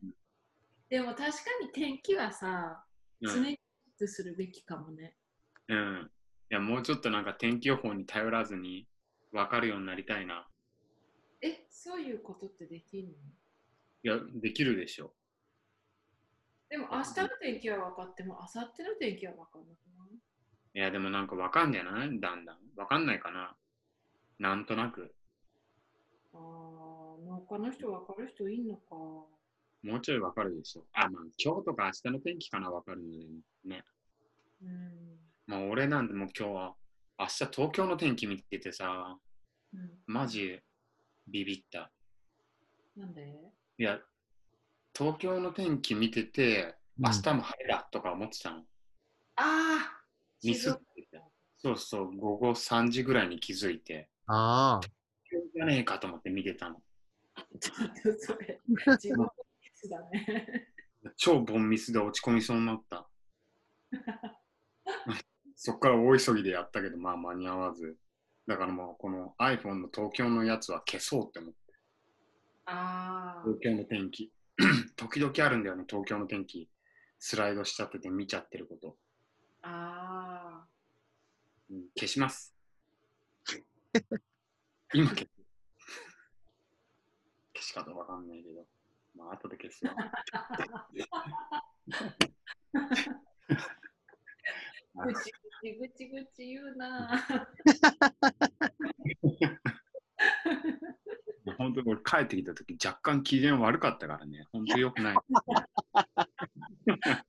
[0.90, 1.28] でも確か
[1.62, 2.84] に天気はさ、
[3.22, 3.34] うん。
[3.34, 3.60] 常に
[4.06, 5.16] するべきかもね。
[5.70, 6.12] うん、
[6.52, 8.88] いや、もうちょっとなんか天気予報に頼らずに
[9.32, 10.48] 分かるようになりたいな。
[11.42, 13.14] え、そういうことってできるの？
[14.04, 15.14] いや、できるでしょ。
[16.70, 20.16] でも明日の天気は分かっても、明後日の天気は分かんなくない？
[20.74, 22.58] いや、でもなんか分かんじゃないだんだん。
[22.76, 23.56] 分かんないかな。
[24.40, 25.14] なんとなく。
[26.34, 28.96] ああ、農家の人分かる人いんのか。
[28.96, 29.30] も
[29.84, 30.86] うちょい分かるでしょ。
[30.94, 33.26] あ、まあ今日とか明日の天気かな分かるので
[33.66, 33.84] ね。
[34.62, 35.18] うん。
[35.48, 36.76] まあ俺なんてもう今日は
[37.20, 39.18] 明日東京の天気見ててさ、
[39.74, 40.60] うん、マジ
[41.28, 41.92] ビビった。
[42.96, 43.34] なんで？
[43.80, 44.00] いや、
[44.96, 48.58] 東京の天気見てて、明日も晴れだとか思ってたの。
[48.58, 48.64] あ
[49.38, 50.02] あ
[50.44, 51.24] ミスってた。
[51.58, 54.88] そうそう、午後3時ぐらいに気づいて、ああ。
[55.54, 56.82] じゃねえかと思って見てたの。
[57.60, 60.68] ちょっとそれ、自分のミスだね。
[61.16, 63.08] 超ボンミスで落ち込みそうになった。
[65.56, 67.98] そっから大急ぎでやったけど、まあ間に合わず。
[68.48, 71.74] だからもうこの iPhone の東京のやつは消そうって思って。
[72.66, 74.32] ああ、東京の天気。
[74.96, 76.70] 時々あるんだよね、東京の天気。
[77.20, 78.98] スライドしちゃってて見ちゃってること。
[79.62, 80.68] ああ、
[81.70, 82.57] うん消します。
[84.94, 85.28] 今消す。
[87.54, 88.66] 消し方わかんないけど。
[89.16, 89.94] まあ後で消すわ。
[95.06, 97.24] ぐちぐちぐちぐち言うな。
[101.58, 104.46] 本当に俺帰ってきた時若干機嫌悪かったからね。
[104.52, 105.18] 本当良くない。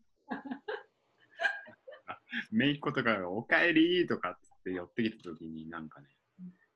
[2.50, 6.08] めいっ子とかがおかえりとかって寄ってきた時になんかね、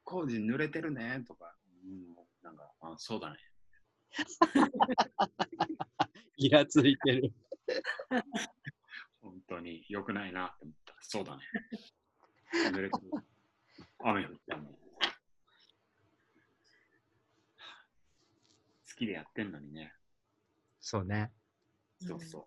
[0.05, 1.53] 工事濡れてるねとか、
[1.85, 3.37] うん、なんか、あそうだね。
[6.37, 7.33] イラついてる。
[9.21, 10.97] 本当に良くないなって思った。
[11.01, 11.43] そうだね。
[12.71, 13.11] 濡れてる。
[14.01, 14.69] 雨降ったのに。
[14.69, 14.75] 好
[18.97, 19.95] きでやってんのにね。
[20.81, 21.33] そうね。
[22.01, 22.47] そうそう。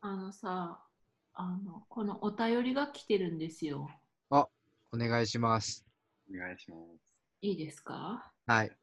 [0.00, 0.87] あのさ、
[1.40, 3.88] あの、このお便りが来てるんですよ。
[4.30, 4.48] お
[4.94, 5.86] 願いします。
[6.28, 7.14] お願いします。
[7.42, 8.32] いいですか？
[8.46, 8.76] はい。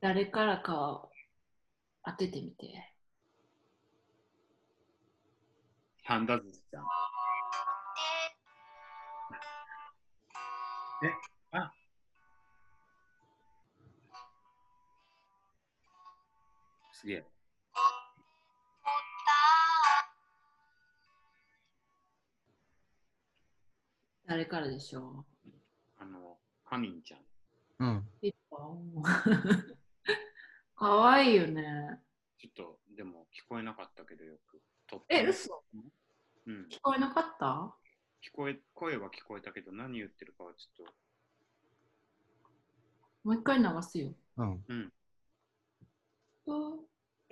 [0.00, 1.10] 誰からかを
[2.06, 2.90] 当ててみて。
[6.06, 6.84] パンダ寿司ちゃん。
[11.04, 11.12] え、
[11.50, 11.70] あ
[16.92, 17.33] すげえ。
[24.26, 25.24] 誰からでしょ
[25.98, 27.20] あの、カミンちゃん。
[27.80, 27.96] うん。
[28.22, 28.56] ういいか
[30.76, 32.00] かわいいよね。
[32.38, 34.60] ちょっと、でも聞こえなかったけどよく。
[34.86, 35.62] とってえ、も嘘？
[36.46, 36.68] うん。
[36.70, 37.74] 聞こえなかった？
[38.22, 40.86] 聞こえ、声は聞こえたけど、何言ってるかはちょっ
[43.24, 44.12] もう一回流すよ。
[44.36, 44.58] うん。
[44.58, 44.92] と、うん。
[46.46, 46.78] と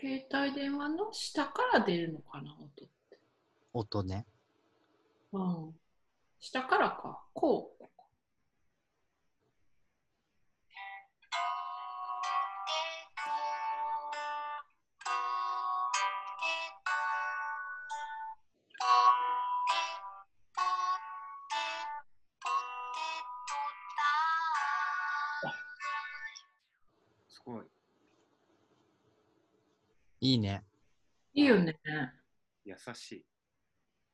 [0.00, 2.88] 携帯電話の下から出るのかな、音。
[3.74, 4.26] 音ね。
[5.32, 5.74] うん。
[6.44, 7.22] 下からか。
[7.34, 7.84] こう。
[27.28, 27.66] すごい。
[30.20, 30.64] いいね。
[31.34, 31.78] いいよね。
[32.64, 33.24] 優しい。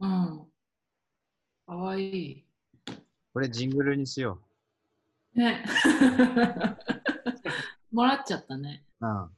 [0.00, 0.57] うん。
[1.68, 2.42] かわいい。
[3.34, 4.40] これジングルにしよ
[5.34, 5.62] ね。
[7.92, 8.86] もらっちゃったね。
[9.00, 9.06] う。
[9.06, 9.30] うん。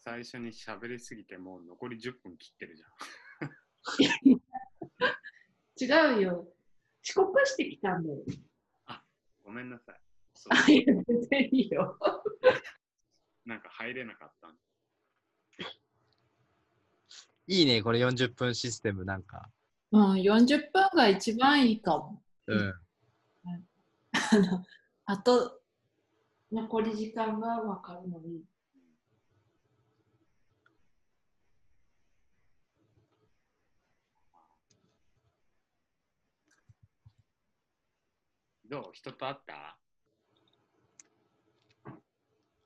[0.00, 2.88] 最初に喋りすぎてもう残り10分切ってるじゃ
[5.96, 6.12] ん。
[6.12, 6.52] 違うよ。
[7.02, 8.22] 遅刻してきたんだよ。
[9.42, 10.00] ごめんなさい。
[10.50, 11.98] あ、いや、全然いいよ。
[13.46, 14.58] なんか入れなかったん
[17.46, 19.50] いいね、これ40分システムなんか。
[19.92, 22.22] うん、40分が一番いいかも。
[22.46, 22.74] うん。
[24.12, 24.64] あの、
[25.04, 25.60] あと、
[26.50, 28.42] 残り時間が分かるのに。
[38.70, 38.90] どう？
[38.94, 39.76] 人と会った？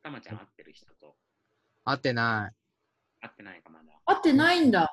[0.05, 1.17] たまちゃん会ってる人と
[1.85, 2.55] 合ってない。
[3.21, 3.85] 会ってないかまだ。
[4.05, 4.89] 合ってないんだ。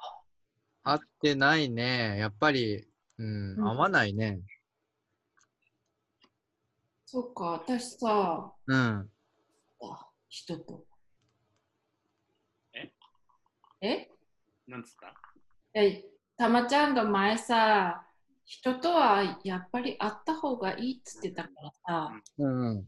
[0.84, 2.18] 合ってないね。
[2.18, 2.86] やっぱり、
[3.18, 4.40] うん、うん合わないね。
[7.06, 8.78] そっか、私さ、うん。
[8.78, 9.10] あ
[10.30, 10.84] 人と。
[12.74, 12.92] え？
[13.82, 14.10] え？
[14.68, 15.14] なんつった？
[15.80, 16.04] え、
[16.38, 18.06] たまちゃんが前さ、
[18.46, 22.88] 人とはやっぱり会った方がいいっつってたからさ、うん。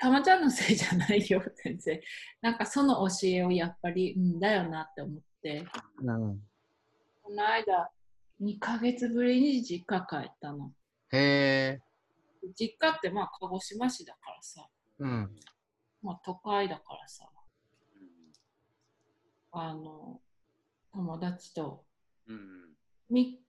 [0.00, 2.00] たまちゃんのせいじゃないよ、全然。
[2.40, 5.66] なんかその教えをやっぱり、うんだよなって思って、
[6.02, 6.40] うん。
[7.24, 7.90] この間、
[8.42, 10.70] 2ヶ月ぶりに実家帰ったの。
[11.10, 11.80] へえ。
[12.54, 14.68] 実家ってまあ鹿児島市だからさ、
[14.98, 15.30] うん。
[16.02, 17.26] まあ都会だからさ、
[19.52, 20.20] うんあの、
[20.92, 21.86] 友達と
[22.28, 22.76] うん
[23.08, 23.40] み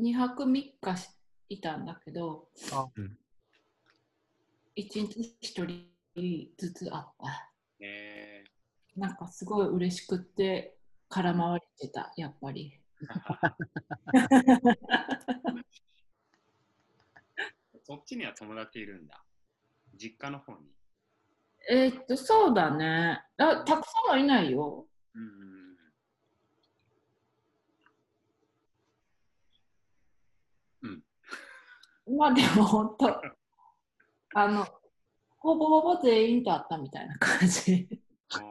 [0.00, 1.10] 2泊3日し
[1.50, 3.18] いたんだけど、あうん。
[4.74, 5.84] 1日1
[6.16, 7.52] 人ずつ会った。
[7.80, 8.44] え
[8.96, 10.78] なんかすごい嬉しくって
[11.10, 12.80] 空回りしてた、やっぱり。
[13.02, 13.08] ー、
[17.84, 19.24] そっちには友達いるんだ。
[19.94, 20.70] 実家の方に。
[21.70, 23.22] えーっと、そうだね。
[23.36, 24.86] あたくさんはいないよ。
[25.14, 25.38] うんうん
[32.16, 33.06] まあでも本当、
[34.34, 34.66] あの、
[35.38, 37.88] ほぼほぼ全員と会ったみたいな感じ。
[38.32, 38.48] あー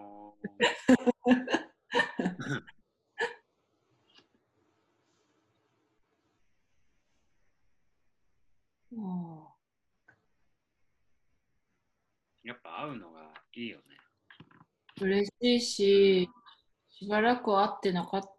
[8.95, 9.55] も
[12.47, 13.19] やっぱ会うのが
[13.55, 13.83] いいよね。
[15.01, 16.29] う嬉しいし、
[16.89, 18.29] しばらく会ってなかった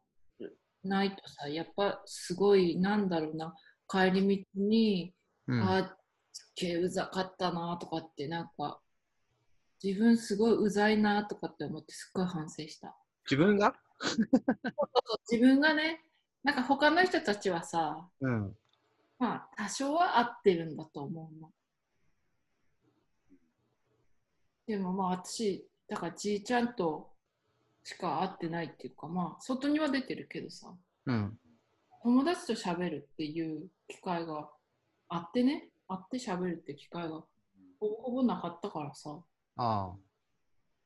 [0.83, 3.55] ないとさ、やっぱすごい、なんだろうな、
[3.87, 5.13] 帰り道に、
[5.47, 5.63] うん。
[5.63, 5.95] あ
[6.33, 8.81] すっげえうざかったなとかって、なんか、
[9.83, 12.97] 自分すごいうざいなとかって思ってすっごい反省した。
[13.31, 13.75] 自分が？
[15.31, 16.01] 自分がね、
[16.43, 18.57] なんか他の人たちはさ、うん。
[19.19, 21.51] まあ多少は合ってるんだと思うの。
[24.69, 27.09] でもまあ私、だからじいちゃんと
[27.83, 30.75] しか会ってないっていうか、まあ外には出てるけどさ、
[31.07, 31.39] うん。
[32.03, 34.51] 友達と喋るっていう機会が
[35.09, 37.23] あってね、会って喋るって機会が
[37.81, 39.19] ほぼほぼなかったからさ、
[39.57, 39.97] ああ。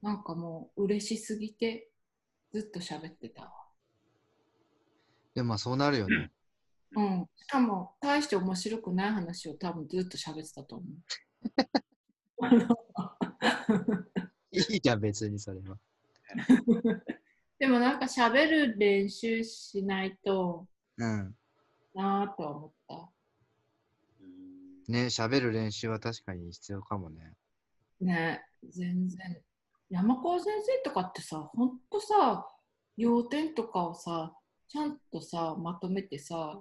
[0.00, 1.88] なんかもう嬉しすぎて
[2.52, 3.50] ずっと喋ってたわ。
[5.34, 6.30] でもまあそうなるよね。
[6.94, 7.26] うん。
[7.36, 10.88] しかも大して面白くない話を多分ずっと喋ってたと思う。
[14.50, 15.78] いいじゃん、別にそれは。
[17.58, 20.66] でもなんか喋る練習しないと
[20.96, 21.36] うん。
[21.94, 23.08] なぁとは思った。
[24.20, 27.32] うんね、喋る練習は確かに必要かもね。
[28.00, 29.42] ね全然。
[29.90, 32.48] 山川先生とかってさ、ほんとさ、
[32.96, 34.34] 要点とかをさ、
[34.68, 36.60] ちゃんとさ、まとめてさ、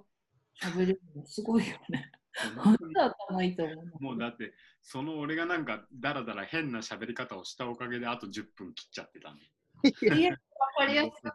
[0.62, 2.12] 喋れるのすごいよね。
[2.56, 4.02] 本当だ頭いいと思う。
[4.02, 9.52] もうだって、その俺がなんかだらだら変な喋り方をしたおかげであと10分切っちゃってたね。
[9.84, 10.38] いや、わ
[10.78, 11.32] かりやすかっ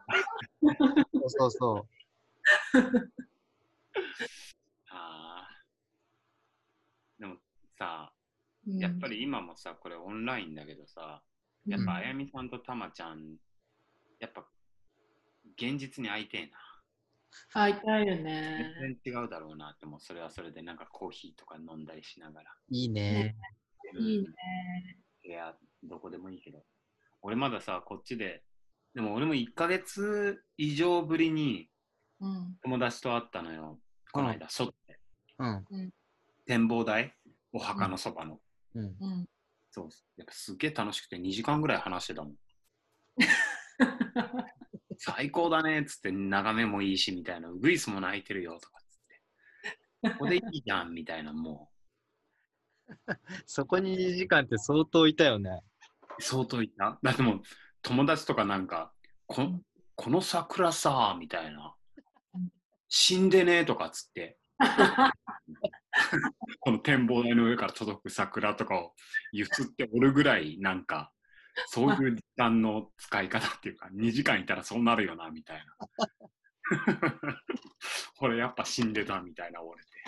[1.12, 1.88] そうそうそ
[4.90, 5.64] ああ。
[7.18, 7.36] でも
[7.78, 8.12] さ、
[8.66, 8.72] た。
[8.78, 11.22] やっぱり今もさ、これオンラインだけどさ、
[11.66, 13.36] うん、やっぱあやみさんとたまちゃん、
[14.18, 14.44] やっぱ
[15.56, 16.67] 現実に会いてえな。
[17.52, 18.74] 会いたいよね。
[18.80, 22.50] 全然違うだろうなって、もうそれはそれでなんかコーヒーとか飲んだりしながら。
[22.50, 22.74] う。
[22.74, 23.36] いいね。
[23.98, 24.26] いいね。
[25.24, 26.64] いや、どこでもいいけど。
[27.22, 28.42] 俺まださ、こっちで、
[28.94, 31.68] でも俺も1ヶ月以上ぶりに
[32.20, 32.56] うん。
[32.62, 33.78] 友達と会ったのよ。
[34.12, 34.98] この間、外で。
[35.38, 35.64] うん。
[36.46, 37.14] 展望台？
[37.52, 38.40] お墓のそばの。
[38.74, 38.96] うん。
[39.00, 39.28] うん。
[39.70, 42.34] そう、やっぱすげえ楽しくて2時間ぐらい話してたもん。
[44.98, 51.70] 最高だねっつって眺めもいいしみたいな、ウグイスも鳴いてるよとかっつって、ここでいいじゃんみたいな、も
[53.46, 55.50] そこに2時間って相当いたよね。
[56.18, 56.98] う相当いた。
[57.02, 57.42] だってもう
[57.82, 58.92] 友達とかなんか、
[59.26, 59.42] こ
[59.94, 61.74] この桜さ、みたいな、
[62.88, 64.38] 死んでねとかっつって、
[66.60, 68.94] この展望台の上から届く桜とかを
[69.32, 71.12] ゆすっておるぐらいなんか
[71.66, 75.76] そういう時間の使い方っていうか 2時間いたらそうなるよなみたいな。
[78.16, 80.04] これやっぱ死んでたみたいな俺って。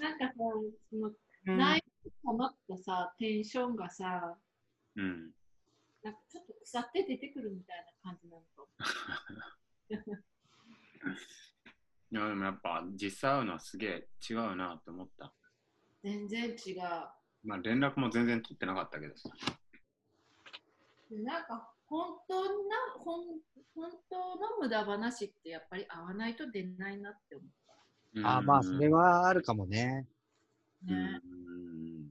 [0.00, 0.34] なんかさ、
[0.90, 1.12] その
[1.44, 1.82] 内
[2.24, 4.36] 容がったさ、テンションがさ、
[4.96, 5.32] うん。
[6.02, 8.68] なんかちょっと腐って出てくるみたいな感じなのかも。
[12.12, 15.32] いやでもやっぱ実際会うのはすげえ違うなって思った。
[16.02, 17.19] 全然違う。
[17.42, 19.30] まあ連絡も全然取ってなかったけどさ。
[21.10, 22.48] でなんか本当な
[22.98, 23.24] 本
[23.74, 27.44] 本当の無駄話ってやっぱり合わないと出ないなって思
[28.24, 30.08] あまあ、それはあるかもね。
[30.88, 30.92] う。
[30.92, 31.12] うん。
[31.12, 32.10] ね、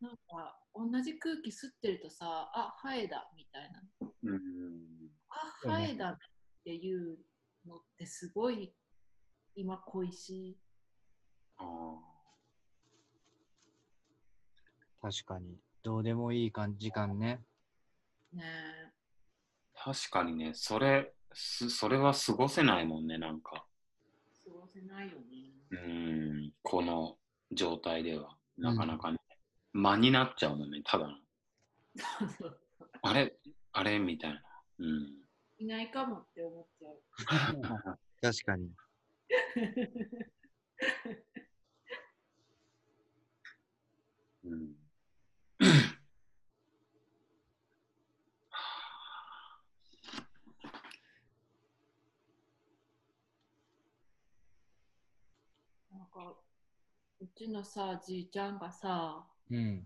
[0.00, 4.08] なんか同じ空気吸ってるとさ、あ、ハエだみたいな。
[4.24, 4.40] うん。
[5.28, 6.18] あ、ハエだっ
[6.64, 7.18] ていう
[7.66, 8.74] のってすごい
[9.54, 10.58] 今恋しい。
[11.58, 11.64] あ
[15.10, 15.56] 確かに。
[15.82, 17.40] どうでもいい感時間ね。
[18.34, 23.64] ねー確かにね、それ、すそれは過ごせないもんね、なんか。
[24.44, 25.54] 過ごせないよね。
[25.70, 26.52] うん。
[26.62, 27.16] この
[27.52, 28.36] 状態では。
[28.58, 29.18] なかなかね。
[29.72, 31.14] 間になっちゃうもんね、ただの。
[33.00, 33.34] あれ
[33.72, 34.42] あれみたいな。
[34.80, 35.14] うん。
[35.58, 37.00] いないかもって思っちゃう。
[38.20, 38.70] 確かに。
[44.44, 44.88] うん
[56.18, 56.34] か
[57.20, 59.84] うちのさ、じいちゃんがさ、うん。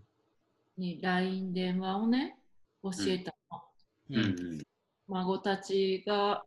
[0.77, 2.37] に LINE 電話をね、
[2.83, 3.63] 教えたの。
[4.11, 4.61] うんうん。
[5.07, 6.43] 孫たちが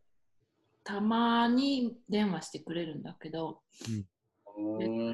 [0.85, 3.63] たまに電話してくれるんだけど、
[4.45, 5.13] おー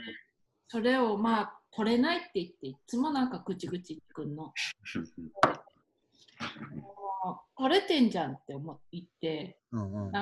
[0.68, 4.52] それをまあ、来れないって言って、いつもなんかぐちぐち言ってくんの。
[6.76, 6.92] も
[7.32, 10.12] う来れてんじゃんって思って言って、うんうん。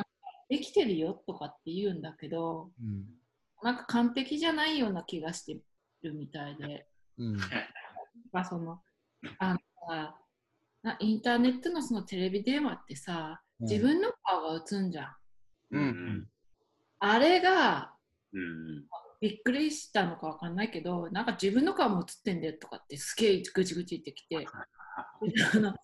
[0.49, 3.20] できてるよとかって言うんだけど、うん。
[3.63, 5.59] なんか完璧じゃないような気がして
[6.03, 6.87] るみたいで、
[7.19, 7.37] うん。
[8.33, 8.81] まあその、
[9.39, 9.59] あの
[10.99, 15.17] インターネットのそのテレビ電話ってさ、自分の顔が映んじゃん。
[15.73, 16.29] うんうん。
[17.01, 17.93] あれが
[18.33, 18.85] うん
[19.21, 25.75] びっくりしたのかわかんないけど、なんか自分の顔も映ってんだよとかってすげえぐちぐち言ってきて、あの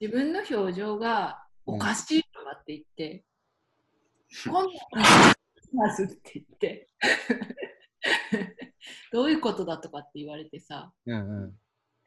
[0.00, 3.24] 自分の表情がおかしいとかって言って、
[4.48, 5.34] こんな
[5.72, 6.88] ますって言って、
[9.12, 11.58] どういうことだとかって言われてさ、うんうん。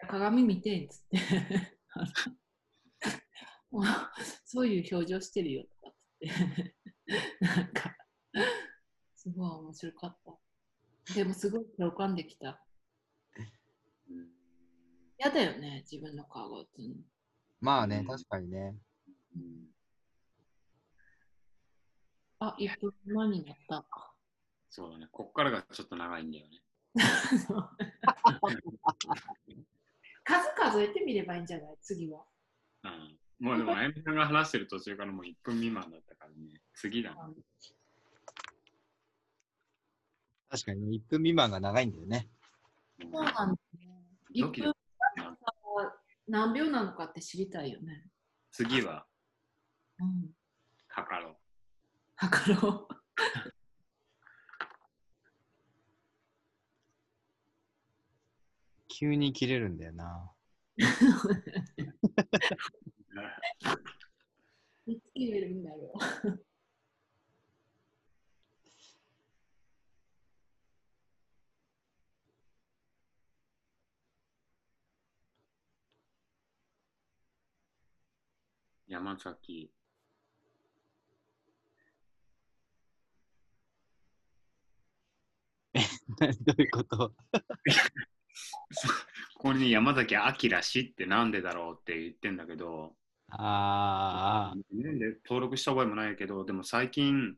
[0.07, 1.17] 鏡見てんっつって。
[4.45, 6.29] そういう表情してるよとかって。
[7.41, 7.97] なんか
[9.15, 11.13] すごい面白かった。
[11.15, 12.63] でもすごい共感できた。
[14.09, 14.29] うん。
[15.17, 16.95] 嫌だよね自分の顔が映るの。
[17.59, 18.07] まあね、うん。
[18.07, 18.75] 確かにね。
[19.35, 19.72] うん
[22.45, 23.85] あ1分前になった
[24.69, 25.07] そうだね。
[25.11, 26.61] こっからがちょっと長いんだよね。
[30.25, 31.77] 数数えてみればいいんじゃない？
[31.81, 32.25] 次は
[32.83, 33.17] うん。
[33.39, 36.61] もうでも、あやみさんが話してる途中からもう1分未満だったからね。
[36.73, 37.17] 次だね。
[40.49, 42.29] 確かに1分未満が長いんだよね。
[42.99, 43.57] うんそうなんだね
[44.35, 44.77] 1ドキド分
[46.27, 48.09] 何秒なのかって知りたいよね
[48.51, 49.05] 次は
[49.99, 50.31] うん
[50.87, 51.37] 測ろう。
[52.23, 52.95] 測ろう
[58.87, 60.31] 急に切れるんだよな。
[64.85, 65.93] いつ切れるんだろ
[66.23, 66.39] う
[78.87, 79.69] 山崎。
[86.41, 87.13] どういうこと？
[89.35, 92.95] ここに山崎明氏ってなんでだろうって言ってんだけど、
[93.29, 97.35] あなんで登録した覚えもないけど、でも最近、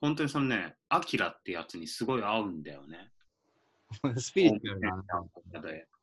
[0.00, 3.10] 本当にそのね、アキラってやつにすごい合うんだよね。
[4.18, 5.04] スピリチュアルな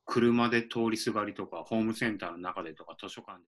[0.05, 3.43] 車で通りすがりとか、ホームセンターの中でとか、図書館で